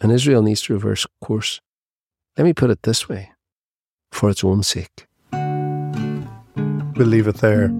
[0.01, 1.61] And Israel needs to reverse course.
[2.36, 3.31] Let me put it this way
[4.11, 5.06] for its own sake.
[6.97, 7.73] We'll leave it there.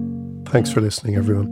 [0.45, 1.51] Thanks for listening, everyone.